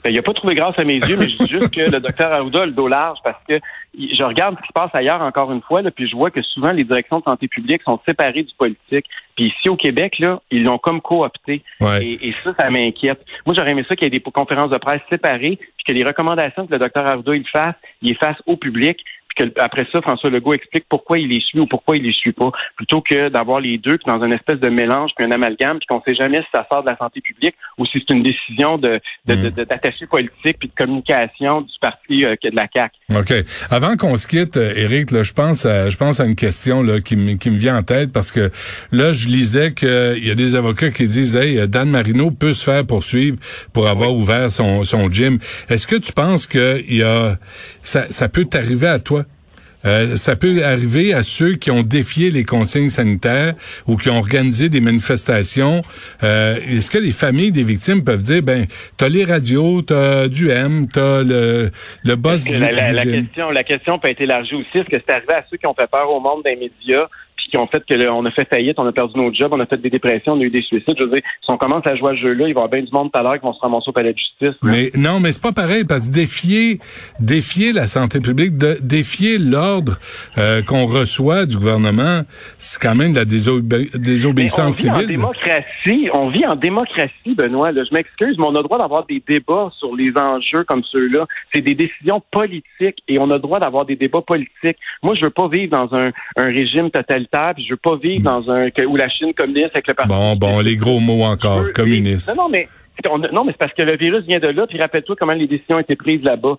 Ben, 0.02 0.10
il 0.10 0.18
a 0.18 0.22
pas 0.22 0.32
trouvé 0.32 0.54
grâce 0.54 0.78
à 0.78 0.84
mes 0.84 0.96
yeux, 0.96 1.16
mais 1.18 1.28
je 1.28 1.44
dis 1.44 1.50
juste 1.50 1.70
que 1.70 1.80
le 1.80 2.00
docteur 2.00 2.32
Arruda 2.32 2.62
a 2.62 2.66
le 2.66 2.72
dos 2.72 2.88
large 2.88 3.18
parce 3.24 3.42
que 3.48 3.54
je 3.98 4.22
regarde 4.22 4.56
ce 4.56 4.62
qui 4.62 4.68
se 4.68 4.72
passe 4.72 4.90
ailleurs 4.94 5.22
encore 5.22 5.50
une 5.52 5.62
fois, 5.62 5.82
là, 5.82 5.90
puis 5.90 6.08
je 6.08 6.14
vois 6.14 6.30
que 6.30 6.42
souvent 6.42 6.72
les 6.72 6.84
directions 6.84 7.20
de 7.20 7.24
santé 7.24 7.48
publique 7.48 7.82
sont 7.82 7.98
séparées 8.06 8.42
du 8.42 8.52
politique. 8.56 9.06
Puis 9.36 9.46
ici 9.46 9.68
au 9.68 9.76
Québec, 9.76 10.18
là, 10.18 10.40
ils 10.50 10.62
l'ont 10.62 10.78
comme 10.78 11.00
coopté. 11.00 11.62
Et, 12.00 12.28
et, 12.28 12.34
ça, 12.44 12.54
ça 12.58 12.70
m'inquiète. 12.70 13.24
Moi, 13.46 13.54
j'aurais 13.56 13.70
aimé 13.70 13.84
ça 13.88 13.96
qu'il 13.96 14.04
y 14.04 14.08
ait 14.08 14.18
des 14.18 14.20
conférences 14.20 14.70
de 14.70 14.78
presse 14.78 15.02
séparées, 15.08 15.58
puis 15.58 15.84
que 15.86 15.92
les 15.92 16.04
recommandations 16.04 16.66
que 16.66 16.72
le 16.72 16.78
docteur 16.78 17.06
Arruda 17.06 17.34
il 17.34 17.48
fasse, 17.48 17.74
il 18.02 18.10
les 18.10 18.14
fasse 18.14 18.36
au 18.46 18.56
public, 18.56 18.98
après 19.58 19.86
ça, 19.90 20.00
François 20.02 20.30
Legault 20.30 20.54
explique 20.54 20.86
pourquoi 20.88 21.18
il 21.18 21.28
les 21.28 21.40
suit 21.40 21.60
ou 21.60 21.66
pourquoi 21.66 21.96
il 21.96 22.02
les 22.02 22.12
suit 22.12 22.32
pas, 22.32 22.50
plutôt 22.76 23.00
que 23.00 23.28
d'avoir 23.28 23.60
les 23.60 23.78
deux 23.78 23.98
puis 23.98 24.06
dans 24.06 24.22
une 24.22 24.32
espèce 24.32 24.60
de 24.60 24.68
mélange 24.68 25.10
puis 25.16 25.26
un 25.26 25.30
amalgame 25.30 25.78
puis 25.78 25.86
qu'on 25.86 26.02
sait 26.02 26.14
jamais 26.14 26.38
si 26.38 26.48
ça 26.54 26.66
sort 26.70 26.82
de 26.82 26.90
la 26.90 26.96
santé 26.96 27.20
publique 27.20 27.54
ou 27.78 27.86
si 27.86 27.98
c'est 27.98 28.14
une 28.14 28.22
décision 28.22 28.78
de 28.78 29.00
mm. 29.26 29.50
d'attaché 29.64 30.06
politique 30.06 30.58
puis 30.58 30.68
de 30.68 30.74
communication 30.74 31.62
du 31.62 31.72
parti 31.80 32.24
euh, 32.24 32.36
de 32.42 32.50
la 32.54 32.68
CAC. 32.68 32.92
OK. 33.12 33.34
Avant 33.70 33.98
qu'on 33.98 34.16
se 34.16 34.26
quitte, 34.26 34.56
Eric, 34.56 35.12
euh, 35.12 35.18
là, 35.18 35.22
je 35.24 35.32
pense 35.34 35.66
à, 35.66 35.90
je 35.90 35.96
pense 35.96 36.20
à 36.20 36.24
une 36.24 36.34
question 36.34 36.82
là, 36.82 37.02
qui, 37.02 37.16
me, 37.16 37.34
qui 37.34 37.50
me 37.50 37.58
vient 37.58 37.76
en 37.76 37.82
tête 37.82 38.10
parce 38.12 38.32
que 38.32 38.50
là, 38.92 39.12
je 39.12 39.28
lisais 39.28 39.74
qu'il 39.74 40.24
y 40.24 40.30
a 40.30 40.34
des 40.34 40.54
avocats 40.54 40.90
qui 40.90 41.06
disent 41.06 41.36
Hey, 41.36 41.68
Dan 41.68 41.90
Marino 41.90 42.30
peut 42.30 42.54
se 42.54 42.64
faire 42.64 42.86
poursuivre 42.86 43.36
pour 43.74 43.88
avoir 43.88 44.14
ouvert 44.14 44.50
son, 44.50 44.84
son 44.84 45.12
gym. 45.12 45.38
Est-ce 45.68 45.86
que 45.86 45.96
tu 45.96 46.12
penses 46.12 46.46
que 46.46 46.82
il 46.88 46.96
y 46.96 47.02
a 47.02 47.38
ça, 47.82 48.06
ça 48.08 48.30
peut 48.30 48.46
t'arriver 48.46 48.88
à 48.88 48.98
toi? 48.98 49.26
Euh, 49.84 50.16
ça 50.16 50.36
peut 50.36 50.64
arriver 50.64 51.12
à 51.14 51.22
ceux 51.22 51.54
qui 51.54 51.70
ont 51.70 51.82
défié 51.82 52.30
les 52.30 52.44
consignes 52.44 52.90
sanitaires 52.90 53.54
ou 53.86 53.96
qui 53.96 54.10
ont 54.10 54.18
organisé 54.18 54.68
des 54.68 54.80
manifestations. 54.80 55.82
Euh, 56.22 56.56
Est-ce 56.68 56.90
que 56.90 56.98
les 56.98 57.10
familles 57.10 57.52
des 57.52 57.64
victimes 57.64 58.02
peuvent 58.04 58.22
dire, 58.22 58.42
ben, 58.42 58.66
t'as 58.96 59.08
les 59.08 59.24
radios, 59.24 59.82
t'as 59.82 60.28
du 60.28 60.50
M, 60.50 60.88
t'as 60.92 61.22
le, 61.22 61.70
le 62.04 62.16
boss 62.16 62.44
du, 62.44 62.52
la, 62.52 62.72
la, 62.72 63.04
question, 63.04 63.50
la 63.50 63.64
question 63.64 63.98
peut 63.98 64.08
être 64.08 64.20
élargie 64.20 64.54
aussi. 64.54 64.78
Est-ce 64.78 64.88
que 64.88 64.96
c'est 65.06 65.10
arrivé 65.10 65.34
à 65.34 65.44
ceux 65.50 65.56
qui 65.56 65.66
ont 65.66 65.74
fait 65.74 65.90
peur 65.90 66.10
au 66.10 66.20
monde 66.20 66.42
des 66.44 66.56
médias 66.56 67.06
qui 67.54 67.60
ont 67.60 67.68
fait 67.68 67.84
que 67.86 68.10
on 68.10 68.24
a 68.24 68.30
fait 68.32 68.48
faillite, 68.48 68.78
on 68.78 68.86
a 68.86 68.92
perdu 68.92 69.16
notre 69.16 69.36
job, 69.36 69.52
on 69.52 69.60
a 69.60 69.66
fait 69.66 69.76
des 69.76 69.90
dépressions, 69.90 70.32
on 70.32 70.40
a 70.40 70.42
eu 70.42 70.50
des 70.50 70.62
suicides. 70.62 70.96
Je 70.98 71.04
veux 71.04 71.10
dire, 71.10 71.22
si 71.40 71.50
on 71.52 71.56
commence 71.56 71.86
à 71.86 71.94
jouer 71.94 72.12
à 72.12 72.16
ce 72.16 72.22
jeu-là, 72.22 72.48
il 72.48 72.54
va 72.54 72.60
y 72.60 72.64
avoir 72.64 72.68
bien 72.68 72.82
du 72.82 72.90
monde 72.92 73.12
tout 73.12 73.18
à 73.18 73.22
l'heure 73.22 73.34
qui 73.34 73.46
vont 73.46 73.52
se 73.52 73.60
ramasser 73.60 73.88
au 73.88 73.92
palais 73.92 74.12
de 74.12 74.18
justice. 74.18 74.58
Mais 74.62 74.90
non, 74.96 75.20
mais 75.20 75.32
c'est 75.32 75.42
pas 75.42 75.52
pareil 75.52 75.84
parce 75.84 76.08
que 76.08 76.12
défier, 76.12 76.80
défier 77.20 77.72
la 77.72 77.86
santé 77.86 78.18
publique, 78.20 78.58
de, 78.58 78.76
défier 78.82 79.38
l'ordre 79.38 79.98
euh, 80.36 80.62
qu'on 80.62 80.86
reçoit 80.86 81.46
du 81.46 81.56
gouvernement, 81.56 82.22
c'est 82.58 82.82
quand 82.82 82.96
même 82.96 83.12
de 83.12 83.18
la 83.18 83.24
désobéissance 83.24 84.74
civile. 84.74 84.92
On 84.94 84.98
vit 84.98 85.04
en 85.04 85.06
démocratie, 85.06 86.08
on 86.12 86.28
vit 86.30 86.46
en 86.46 86.56
démocratie, 86.56 87.34
Benoît. 87.36 87.70
Là, 87.70 87.82
je 87.88 87.94
m'excuse, 87.94 88.36
mais 88.36 88.46
on 88.46 88.54
a 88.56 88.58
le 88.58 88.64
droit 88.64 88.78
d'avoir 88.78 89.06
des 89.06 89.22
débats 89.26 89.70
sur 89.78 89.94
les 89.94 90.12
enjeux 90.16 90.64
comme 90.64 90.82
ceux-là. 90.90 91.26
C'est 91.54 91.62
des 91.62 91.76
décisions 91.76 92.20
politiques 92.32 92.98
et 93.06 93.20
on 93.20 93.30
a 93.30 93.34
le 93.34 93.40
droit 93.40 93.60
d'avoir 93.60 93.84
des 93.84 93.94
débats 93.94 94.22
politiques. 94.22 94.78
Moi, 95.04 95.14
je 95.14 95.24
veux 95.24 95.30
pas 95.30 95.46
vivre 95.46 95.70
dans 95.70 95.94
un, 95.96 96.10
un 96.36 96.46
régime 96.46 96.90
totalitaire 96.90 97.43
je 97.56 97.70
veux 97.70 97.76
pas 97.76 97.96
vivre 97.96 98.22
dans 98.22 98.50
un 98.50 98.64
où 98.86 98.96
la 98.96 99.08
Chine 99.08 99.32
communiste 99.34 99.70
avec 99.74 99.88
le 99.88 99.94
parti. 99.94 100.12
Bon, 100.12 100.36
bon, 100.36 100.60
les 100.60 100.76
gros 100.76 101.00
mots 101.00 101.24
encore, 101.24 101.72
communiste. 101.72 102.28
Non, 102.28 102.44
non, 102.44 102.48
mais 102.48 102.68
non, 103.32 103.44
mais 103.44 103.52
c'est 103.52 103.58
parce 103.58 103.72
que 103.72 103.82
le 103.82 103.96
virus 103.96 104.24
vient 104.24 104.38
de 104.38 104.48
là. 104.48 104.66
Puis 104.66 104.78
rappelle-toi 104.78 105.16
comment 105.18 105.32
les 105.32 105.46
décisions 105.46 105.76
ont 105.76 105.80
été 105.80 105.96
prises 105.96 106.22
là-bas. 106.22 106.56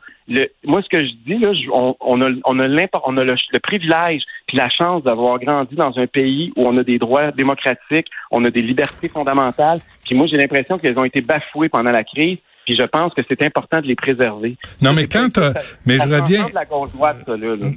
moi, 0.66 0.82
ce 0.82 0.90
que 0.90 1.04
je 1.04 1.12
dis 1.26 1.38
là, 1.40 1.52
on, 1.74 1.96
on, 2.00 2.22
a, 2.22 2.30
on 2.46 2.60
a, 2.60 2.68
on 3.06 3.18
a 3.18 3.24
le, 3.24 3.36
le, 3.54 3.60
privilège 3.60 4.22
puis 4.48 4.58
la 4.58 4.70
chance 4.70 5.04
d'avoir 5.04 5.40
grandi 5.40 5.76
dans 5.76 5.98
un 5.98 6.08
pays 6.08 6.52
où 6.56 6.68
on 6.68 6.78
a 6.78 6.84
des 6.84 7.00
droits 7.00 7.32
démocratiques, 7.32 8.08
on 8.32 8.44
a 8.46 8.52
des 8.52 8.62
libertés 8.62 9.10
fondamentales. 9.10 9.80
Puis 10.06 10.16
moi, 10.16 10.28
j'ai 10.28 10.38
l'impression 10.38 10.78
qu'elles 10.78 11.00
ont 11.00 11.06
été 11.06 11.22
bafouées 11.22 11.70
pendant 11.70 11.92
la 11.92 12.04
crise. 12.04 12.38
Puis 12.66 12.76
je 12.78 12.84
pense 12.84 13.14
que 13.14 13.22
c'est 13.28 13.42
important 13.44 13.80
de 13.80 13.88
les 13.88 13.96
préserver. 13.96 14.58
Non, 14.82 14.94
mais 14.94 15.08
quand 15.08 15.40
mais 15.86 15.98
je 16.00 16.04
reviens. 16.04 16.48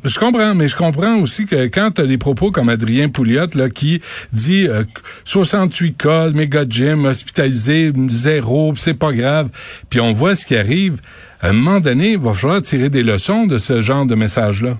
Je 0.04 0.18
comprends, 0.18 0.54
mais 0.54 0.68
je 0.68 0.76
comprends 0.76 1.16
aussi 1.16 1.46
que 1.46 1.66
quand 1.66 1.90
tu 1.92 2.02
as 2.02 2.06
des 2.06 2.18
propos 2.18 2.50
comme 2.50 2.68
Adrien 2.68 3.08
Pouliot 3.08 3.54
là 3.54 3.68
qui 3.68 4.00
dit 4.32 4.66
68 5.24 5.96
cas, 5.96 6.30
méga 6.30 6.64
gym, 6.68 7.04
hospitalisé, 7.04 7.92
zéro, 8.08 8.72
c'est 8.76 8.98
pas 8.98 9.12
grave. 9.12 9.50
Puis 9.90 10.00
on 10.00 10.12
voit 10.12 10.34
ce 10.34 10.46
qui 10.46 10.56
arrive. 10.56 11.00
À 11.40 11.50
un 11.50 11.52
moment 11.52 11.80
donné, 11.80 12.12
il 12.12 12.18
va 12.18 12.32
falloir 12.32 12.62
tirer 12.62 12.90
des 12.90 13.02
leçons 13.02 13.46
de 13.46 13.58
ce 13.58 13.80
genre 13.80 14.06
de 14.06 14.14
message-là. 14.14 14.76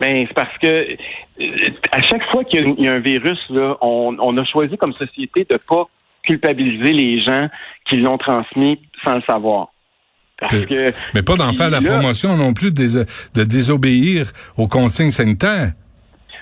Ben, 0.00 0.26
c'est 0.28 0.34
parce 0.34 0.56
que 0.58 0.66
euh, 0.66 1.70
à 1.92 2.02
chaque 2.02 2.24
fois 2.30 2.44
qu'il 2.44 2.74
y, 2.78 2.88
a 2.88 2.92
un 2.92 2.98
virus, 2.98 3.38
là, 3.50 3.76
on, 3.80 4.36
a 4.36 4.44
choisi 4.44 4.76
comme 4.76 4.92
société 4.92 5.46
de 5.48 5.56
pas 5.56 5.86
culpabiliser 6.22 6.92
les 6.92 7.20
gens 7.20 7.48
qui 7.88 7.98
l'ont 7.98 8.18
transmis 8.18 8.80
sans 9.04 9.16
le 9.16 9.22
savoir. 9.22 9.68
Parce 10.38 10.66
que, 10.66 10.92
mais 11.14 11.22
pas 11.22 11.36
d'en 11.36 11.52
faire 11.52 11.70
la 11.70 11.80
promotion 11.80 12.36
non 12.36 12.52
plus 12.52 12.70
de, 12.70 13.06
de 13.34 13.44
désobéir 13.44 14.32
aux 14.58 14.68
consignes 14.68 15.10
sanitaires. 15.10 15.72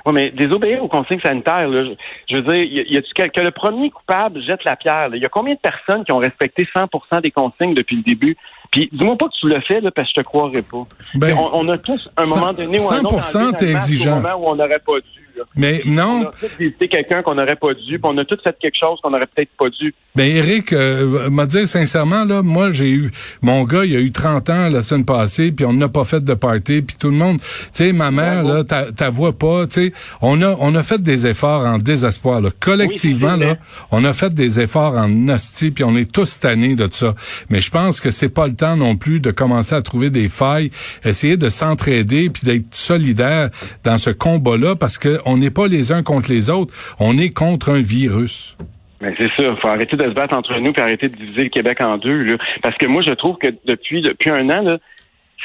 Oui, 0.06 0.12
mais 0.12 0.30
désobéir 0.32 0.82
aux 0.82 0.88
consignes 0.88 1.20
sanitaires, 1.20 1.66
là, 1.68 1.94
je, 2.28 2.34
veux 2.34 2.42
dire, 2.42 2.54
y, 2.54 2.92
y 2.92 2.98
a 2.98 3.28
que 3.28 3.40
le 3.40 3.50
premier 3.52 3.90
coupable 3.90 4.42
jette 4.42 4.62
la 4.64 4.76
pierre. 4.76 5.08
Il 5.14 5.22
y 5.22 5.24
a 5.24 5.30
combien 5.30 5.54
de 5.54 5.60
personnes 5.60 6.04
qui 6.04 6.12
ont 6.12 6.18
respecté 6.18 6.68
100% 6.76 7.22
des 7.22 7.30
consignes 7.30 7.74
depuis 7.74 7.96
le 7.96 8.02
début? 8.02 8.36
Puis 8.70 8.90
dis-moi 8.92 9.16
pas 9.16 9.26
que 9.26 9.34
tu 9.40 9.48
le 9.48 9.60
fais 9.60 9.80
là, 9.80 9.90
parce 9.90 10.08
que 10.08 10.14
je 10.16 10.22
te 10.22 10.26
croirais 10.26 10.62
pas. 10.62 10.82
Ben, 11.14 11.34
on, 11.34 11.68
a 11.68 11.78
tous 11.78 12.10
un 12.16 12.26
moment 12.26 12.52
donné 12.52 12.78
où 12.78 12.92
un 12.92 13.00
autre, 13.00 13.20
100% 13.20 13.56
t'es 13.56 13.70
exigeant. 13.70 14.16
moment 14.16 14.34
où 14.34 14.50
on 14.50 14.56
n'aurait 14.56 14.80
pas 14.80 14.98
dû. 14.98 15.23
Mais 15.56 15.82
non. 15.84 16.22
On 16.24 16.28
a 16.28 16.32
tous 16.32 16.58
visité 16.58 16.88
quelqu'un 16.88 17.22
qu'on 17.22 17.34
n'aurait 17.34 17.56
pas 17.56 17.74
dû, 17.74 17.98
puis 17.98 18.00
on 18.02 18.16
a 18.18 18.24
tous 18.24 18.40
fait 18.42 18.56
quelque 18.60 18.78
chose 18.78 18.98
qu'on 19.02 19.10
n'aurait 19.10 19.26
peut-être 19.26 19.50
pas 19.58 19.68
dû. 19.68 19.94
Ben 20.16 20.30
Eric, 20.30 20.72
euh, 20.72 21.28
m'a 21.28 21.44
dit 21.46 21.66
sincèrement 21.66 22.24
là, 22.24 22.42
moi 22.42 22.70
j'ai 22.70 22.90
eu 22.90 23.10
mon 23.42 23.64
gars, 23.64 23.84
il 23.84 23.96
a 23.96 24.00
eu 24.00 24.12
30 24.12 24.48
ans 24.50 24.68
la 24.68 24.80
semaine 24.80 25.04
passée, 25.04 25.50
puis 25.50 25.66
on 25.66 25.72
n'a 25.72 25.88
pas 25.88 26.04
fait 26.04 26.22
de 26.22 26.34
party, 26.34 26.82
puis 26.82 26.96
tout 26.98 27.10
le 27.10 27.16
monde, 27.16 27.40
tu 27.40 27.46
sais 27.72 27.92
ma 27.92 28.12
mère 28.12 28.44
là, 28.44 28.62
ta 28.64 29.10
voix 29.10 29.36
pas, 29.36 29.66
tu 29.66 29.86
sais, 29.86 29.92
on 30.22 30.40
a 30.40 30.54
on 30.60 30.74
a 30.76 30.82
fait 30.84 31.02
des 31.02 31.26
efforts 31.26 31.66
en 31.66 31.78
désespoir 31.78 32.40
là, 32.40 32.50
collectivement 32.60 33.36
là, 33.36 33.56
on 33.90 34.04
a 34.04 34.12
fait 34.12 34.32
des 34.32 34.60
efforts 34.60 34.94
en 34.94 35.08
nasty, 35.08 35.72
puis 35.72 35.82
on 35.82 35.96
est 35.96 36.10
tous 36.10 36.38
tannés 36.38 36.76
de 36.76 36.88
ça. 36.90 37.14
Mais 37.50 37.60
je 37.60 37.70
pense 37.70 38.00
que 38.00 38.10
c'est 38.10 38.28
pas 38.28 38.46
le 38.46 38.54
temps 38.54 38.76
non 38.76 38.96
plus 38.96 39.20
de 39.20 39.30
commencer 39.32 39.74
à 39.74 39.82
trouver 39.82 40.10
des 40.10 40.28
failles, 40.28 40.70
essayer 41.04 41.36
de 41.36 41.48
s'entraider 41.48 42.30
puis 42.30 42.42
d'être 42.44 42.74
solidaire 42.74 43.50
dans 43.82 43.98
ce 43.98 44.10
combat 44.10 44.56
là 44.56 44.76
parce 44.76 44.98
que 44.98 45.20
on 45.24 45.36
n'est 45.36 45.50
pas 45.50 45.68
les 45.68 45.92
uns 45.92 46.02
contre 46.02 46.30
les 46.30 46.50
autres, 46.50 46.74
on 47.00 47.18
est 47.18 47.30
contre 47.30 47.70
un 47.70 47.82
virus. 47.82 48.56
Mais 49.00 49.14
c'est 49.18 49.30
ça, 49.36 49.54
faut 49.60 49.68
arrêter 49.68 49.96
de 49.96 50.04
se 50.04 50.14
battre 50.14 50.36
entre 50.36 50.58
nous 50.60 50.72
et 50.72 50.80
arrêter 50.80 51.08
de 51.08 51.16
diviser 51.16 51.44
le 51.44 51.50
Québec 51.50 51.82
en 51.82 51.98
deux. 51.98 52.38
Parce 52.62 52.76
que 52.76 52.86
moi, 52.86 53.02
je 53.02 53.12
trouve 53.12 53.36
que 53.36 53.48
depuis 53.66 54.00
depuis 54.00 54.30
un 54.30 54.48
an, 54.48 54.62
là, 54.62 54.78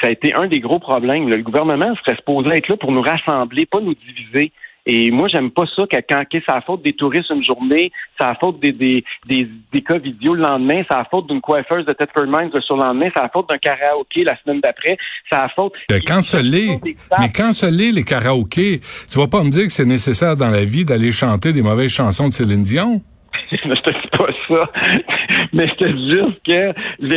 ça 0.00 0.06
a 0.06 0.10
été 0.10 0.34
un 0.34 0.46
des 0.46 0.60
gros 0.60 0.78
problèmes. 0.78 1.28
Le 1.28 1.42
gouvernement 1.42 1.94
serait 1.96 2.16
supposé 2.16 2.54
être 2.54 2.68
là 2.68 2.76
pour 2.76 2.92
nous 2.92 3.02
rassembler, 3.02 3.66
pas 3.66 3.80
nous 3.80 3.94
diviser. 3.94 4.52
Et 4.92 5.12
moi, 5.12 5.28
j'aime 5.28 5.52
pas 5.52 5.66
ça 5.76 5.84
que 5.86 5.96
quand 6.08 6.24
c'est 6.32 6.42
la 6.48 6.60
faute 6.62 6.82
des 6.82 6.94
touristes 6.94 7.30
une 7.30 7.44
journée, 7.44 7.92
c'est 8.18 8.26
la 8.26 8.34
faute 8.34 8.58
des, 8.58 8.72
des, 8.72 9.04
des, 9.28 9.48
des, 9.72 9.82
cas 9.82 9.98
vidéo 9.98 10.34
le 10.34 10.42
lendemain, 10.42 10.82
c'est 10.90 10.96
la 10.96 11.04
faute 11.08 11.28
d'une 11.28 11.40
coiffeuse 11.40 11.86
de 11.86 11.92
Thetford 11.92 12.26
Mines 12.26 12.50
le 12.52 12.60
surlendemain, 12.60 13.08
c'est 13.14 13.22
la 13.22 13.28
faute 13.28 13.48
d'un 13.48 13.58
karaoké 13.58 14.24
la 14.24 14.36
semaine 14.42 14.60
d'après, 14.60 14.96
c'est 15.30 15.38
la 15.38 15.48
faute... 15.50 15.74
Ce 15.88 16.36
l'est, 16.42 16.80
mais 17.20 17.30
l'est, 17.70 17.92
les 17.92 18.02
karaokés, 18.02 18.80
tu 19.08 19.18
vas 19.20 19.28
pas 19.28 19.44
me 19.44 19.50
dire 19.50 19.66
que 19.66 19.72
c'est 19.72 19.84
nécessaire 19.84 20.34
dans 20.34 20.50
la 20.50 20.64
vie 20.64 20.84
d'aller 20.84 21.12
chanter 21.12 21.52
des 21.52 21.62
mauvaises 21.62 21.92
chansons 21.92 22.26
de 22.26 22.32
Céline 22.32 22.62
Dion? 22.62 23.00
je 23.52 23.56
te 23.58 23.90
dis 23.90 24.08
pas 24.18 24.26
Mais 25.52 25.68
je 25.68 25.74
te 25.74 25.86
dis 25.86 26.10
juste 26.10 26.42
que 26.46 26.74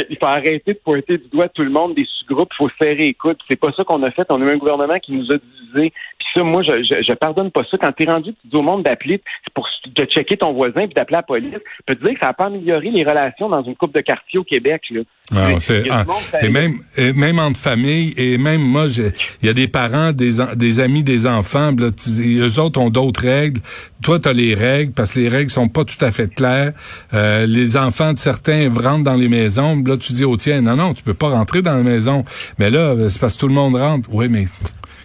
il 0.09 0.17
faut 0.19 0.27
arrêter 0.27 0.73
de 0.73 0.79
pointer 0.79 1.17
du 1.17 1.27
doigt 1.29 1.49
tout 1.49 1.63
le 1.63 1.69
monde 1.69 1.95
des 1.95 2.05
sous-groupes. 2.05 2.49
Il 2.53 2.57
faut 2.57 2.69
serrer 2.81 3.03
écoute. 3.03 3.39
C'est 3.49 3.59
pas 3.59 3.71
ça 3.71 3.83
qu'on 3.83 4.03
a 4.03 4.11
fait. 4.11 4.27
On 4.29 4.41
a 4.41 4.45
eu 4.45 4.51
un 4.51 4.57
gouvernement 4.57 4.99
qui 4.99 5.13
nous 5.13 5.31
a 5.31 5.37
divisés. 5.37 5.93
Puis 6.19 6.27
ça, 6.33 6.43
moi, 6.43 6.61
je, 6.63 7.13
pardonne 7.13 7.51
pas 7.51 7.63
ça. 7.69 7.77
Quand 7.77 7.91
t'es 7.91 8.05
rendu, 8.05 8.33
tu 8.33 8.47
dis 8.47 8.55
au 8.55 8.61
monde 8.61 8.83
d'appeler 8.83 9.21
pour 9.53 9.67
te 9.95 10.05
checker 10.05 10.37
ton 10.37 10.53
voisin 10.53 10.85
puis 10.85 10.93
d'appeler 10.93 11.17
la 11.17 11.23
police. 11.23 11.53
Je 11.53 11.83
peux 11.85 11.95
te 11.95 12.05
dire 12.05 12.13
que 12.13 12.19
ça 12.19 12.27
n'a 12.27 12.33
pas 12.33 12.45
amélioré 12.45 12.89
les 12.89 13.03
relations 13.03 13.49
dans 13.49 13.63
une 13.63 13.75
coupe 13.75 13.93
de 13.93 14.01
quartier 14.01 14.39
au 14.39 14.43
Québec. 14.43 14.83
Là. 14.91 15.01
Ah, 15.35 16.05
et 16.41 16.49
même 16.49 16.77
et 16.97 17.13
même 17.13 17.39
entre 17.39 17.59
familles 17.59 18.13
et 18.17 18.37
même 18.37 18.61
moi 18.61 18.85
il 18.87 19.47
y 19.47 19.49
a 19.49 19.53
des 19.53 19.67
parents 19.67 20.11
des 20.11 20.37
des 20.55 20.79
amis 20.79 21.03
des 21.03 21.25
enfants 21.25 21.73
là, 21.77 21.89
eux 22.19 22.59
autres 22.59 22.79
ont 22.79 22.89
d'autres 22.89 23.21
règles. 23.21 23.61
Toi 24.01 24.19
tu 24.19 24.29
as 24.29 24.33
les 24.33 24.53
règles 24.53 24.93
parce 24.93 25.13
que 25.13 25.19
les 25.19 25.29
règles 25.29 25.49
sont 25.49 25.69
pas 25.69 25.83
tout 25.83 26.03
à 26.03 26.11
fait 26.11 26.33
claires. 26.33 26.73
Euh, 27.13 27.45
les 27.45 27.77
enfants 27.77 28.13
de 28.13 28.17
certains 28.17 28.69
rentrent 28.73 29.03
dans 29.03 29.15
les 29.15 29.29
maisons 29.29 29.81
là 29.85 29.97
tu 29.97 30.13
dis 30.13 30.25
au 30.25 30.37
tien 30.37 30.61
non 30.61 30.75
non 30.75 30.93
tu 30.93 31.03
peux 31.03 31.13
pas 31.13 31.29
rentrer 31.29 31.61
dans 31.61 31.75
la 31.75 31.83
maison. 31.83 32.25
Mais 32.59 32.69
là 32.69 32.95
c'est 33.09 33.19
parce 33.19 33.35
que 33.35 33.39
tout 33.41 33.47
le 33.47 33.55
monde 33.55 33.75
rentre. 33.75 34.09
Oui 34.11 34.27
mais 34.29 34.45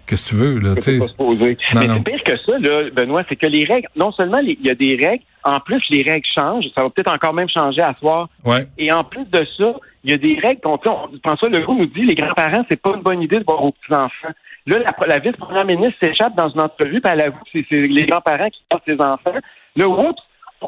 Qu'est-ce 0.08 0.30
que 0.30 0.36
tu 0.36 0.42
veux, 0.42 0.58
là, 0.58 0.74
tu 0.74 0.80
sais? 0.80 0.98
Mais 0.98 1.86
c'est 1.86 2.04
pire 2.04 2.24
que 2.24 2.36
ça, 2.38 2.58
là, 2.58 2.90
Benoît, 2.90 3.24
c'est 3.28 3.36
que 3.36 3.46
les 3.46 3.66
règles, 3.66 3.88
non 3.94 4.10
seulement 4.10 4.38
il 4.38 4.56
y 4.64 4.70
a 4.70 4.74
des 4.74 4.96
règles, 4.96 5.22
en 5.44 5.60
plus, 5.60 5.82
les 5.90 6.02
règles 6.02 6.26
changent. 6.34 6.64
Ça 6.76 6.82
va 6.82 6.88
peut-être 6.88 7.12
encore 7.12 7.34
même 7.34 7.48
changer 7.50 7.82
à 7.82 7.94
soir. 7.94 8.28
Ouais. 8.44 8.66
Et 8.78 8.90
en 8.90 9.04
plus 9.04 9.26
de 9.26 9.46
ça, 9.58 9.74
il 10.04 10.10
y 10.10 10.14
a 10.14 10.16
des 10.18 10.38
règles. 10.40 10.60
On, 10.64 10.78
on, 10.86 11.08
François 11.22 11.50
Legault 11.50 11.74
nous 11.74 11.86
dit 11.86 12.04
les 12.04 12.14
grands-parents, 12.14 12.64
c'est 12.70 12.80
pas 12.80 12.94
une 12.96 13.02
bonne 13.02 13.20
idée 13.22 13.36
de 13.36 13.44
voir 13.44 13.62
aux 13.62 13.72
petits-enfants. 13.72 14.32
Là, 14.66 14.78
la, 14.78 15.06
la 15.06 15.18
vice-première 15.18 15.66
ministre 15.66 15.98
s'échappe 16.00 16.34
dans 16.36 16.48
une 16.48 16.60
entrevue, 16.60 17.00
puis 17.00 17.12
elle 17.12 17.22
avoue 17.22 17.38
que 17.52 17.60
c'est 17.68 17.86
les 17.86 18.06
grands-parents 18.06 18.48
qui 18.48 18.62
portent 18.68 18.84
ses 18.86 19.00
enfants. 19.00 19.38
Là, 19.76 19.88
oups, 19.88 20.22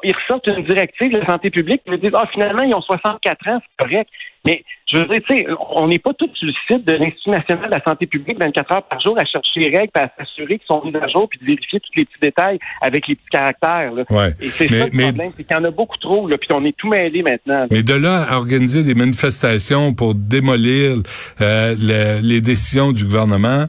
ils 0.05 0.14
ressortent 0.14 0.46
une 0.46 0.64
directive 0.64 1.12
de 1.12 1.18
la 1.18 1.26
santé 1.26 1.50
publique, 1.50 1.83
ils 1.87 1.98
disent, 1.98 2.11
ah, 2.14 2.29
finalement, 2.33 2.62
ils 2.62 2.74
ont 2.74 2.81
64 2.81 3.48
ans, 3.48 3.61
c'est 3.61 3.85
correct. 3.85 4.11
Mais, 4.46 4.64
je 4.90 4.96
veux 4.96 5.07
dire, 5.07 5.20
tu 5.29 5.37
sais, 5.37 5.46
on 5.72 5.88
n'est 5.88 5.98
pas 5.98 6.14
tous 6.14 6.31
sur 6.35 6.46
le 6.46 6.53
site 6.66 6.87
de 6.87 6.94
l'Institut 6.94 7.31
national 7.31 7.68
de 7.68 7.74
la 7.74 7.83
santé 7.83 8.07
publique 8.07 8.38
24 8.40 8.72
heures 8.72 8.83
par 8.85 9.00
jour 9.00 9.18
à 9.18 9.24
chercher 9.26 9.61
les 9.61 9.79
règles, 9.79 9.90
à 9.94 10.11
s'assurer 10.16 10.59
qu'ils 10.59 10.66
sont 10.66 10.83
mis 10.85 10.96
à 10.96 11.07
jour, 11.09 11.29
puis 11.29 11.38
de 11.40 11.44
vérifier 11.44 11.81
tous 11.81 11.90
les 11.94 12.05
petits 12.07 12.20
détails 12.22 12.59
avec 12.81 13.07
les 13.07 13.16
petits 13.16 13.29
caractères. 13.31 13.92
Là. 13.92 14.05
Ouais. 14.09 14.33
Et 14.40 14.48
c'est 14.48 14.68
ça 14.68 14.87
le 14.87 14.90
problème, 14.90 15.33
c'est 15.37 15.44
qu'il 15.44 15.57
y 15.57 15.61
en 15.61 15.64
a 15.64 15.70
beaucoup 15.70 15.98
trop, 15.98 16.26
là, 16.26 16.38
puis 16.38 16.48
on 16.53 16.64
est 16.64 16.76
tout 16.76 16.88
mêlé 16.88 17.22
maintenant. 17.22 17.66
Mais 17.70 17.83
de 17.83 17.94
là 17.94 18.22
à 18.22 18.38
organiser 18.38 18.83
des 18.83 18.94
manifestations 18.94 19.92
pour 19.92 20.14
démolir 20.14 20.96
euh, 21.42 21.74
les 22.22 22.40
décisions 22.40 22.92
du 22.92 23.05
gouvernement, 23.05 23.66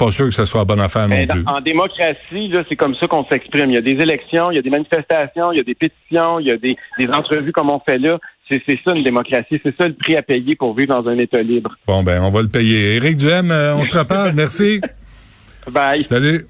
pas 0.00 0.10
sûr 0.10 0.26
que 0.26 0.34
ce 0.34 0.46
soit 0.46 0.64
bonne 0.64 0.80
affaire 0.80 1.08
non 1.08 1.26
plus. 1.26 1.44
En 1.46 1.60
démocratie, 1.60 2.52
c'est 2.68 2.76
comme 2.76 2.94
ça 2.96 3.06
qu'on 3.06 3.24
s'exprime. 3.26 3.70
Il 3.70 3.74
y 3.74 3.78
a 3.78 3.82
des 3.82 4.02
élections, 4.02 4.50
il 4.50 4.56
y 4.56 4.58
a 4.58 4.62
des 4.62 4.70
manifestations, 4.70 5.52
il 5.52 5.58
y 5.58 5.60
a 5.60 5.64
des 5.64 5.74
pétitions, 5.74 6.40
il 6.40 6.46
y 6.46 6.50
a 6.50 6.56
des, 6.56 6.76
des 6.98 7.08
entrevues 7.08 7.52
comme 7.52 7.70
on 7.70 7.80
fait 7.80 7.98
là. 7.98 8.18
C'est 8.48 8.62
ça 8.84 8.92
une 8.94 9.04
démocratie, 9.04 9.60
c'est 9.62 9.76
ça 9.76 9.86
le 9.86 9.94
prix 9.94 10.16
à 10.16 10.22
payer 10.22 10.56
pour 10.56 10.74
vivre 10.74 11.00
dans 11.00 11.08
un 11.08 11.18
État 11.18 11.40
libre. 11.40 11.76
Bon 11.86 12.02
ben, 12.02 12.20
on 12.22 12.30
va 12.30 12.42
le 12.42 12.48
payer. 12.48 12.96
Éric 12.96 13.16
Duhem, 13.16 13.52
euh, 13.52 13.76
on 13.76 13.84
se 13.84 13.96
reparle. 13.96 14.32
Merci. 14.34 14.80
Bye. 15.70 16.04
Salut. 16.04 16.46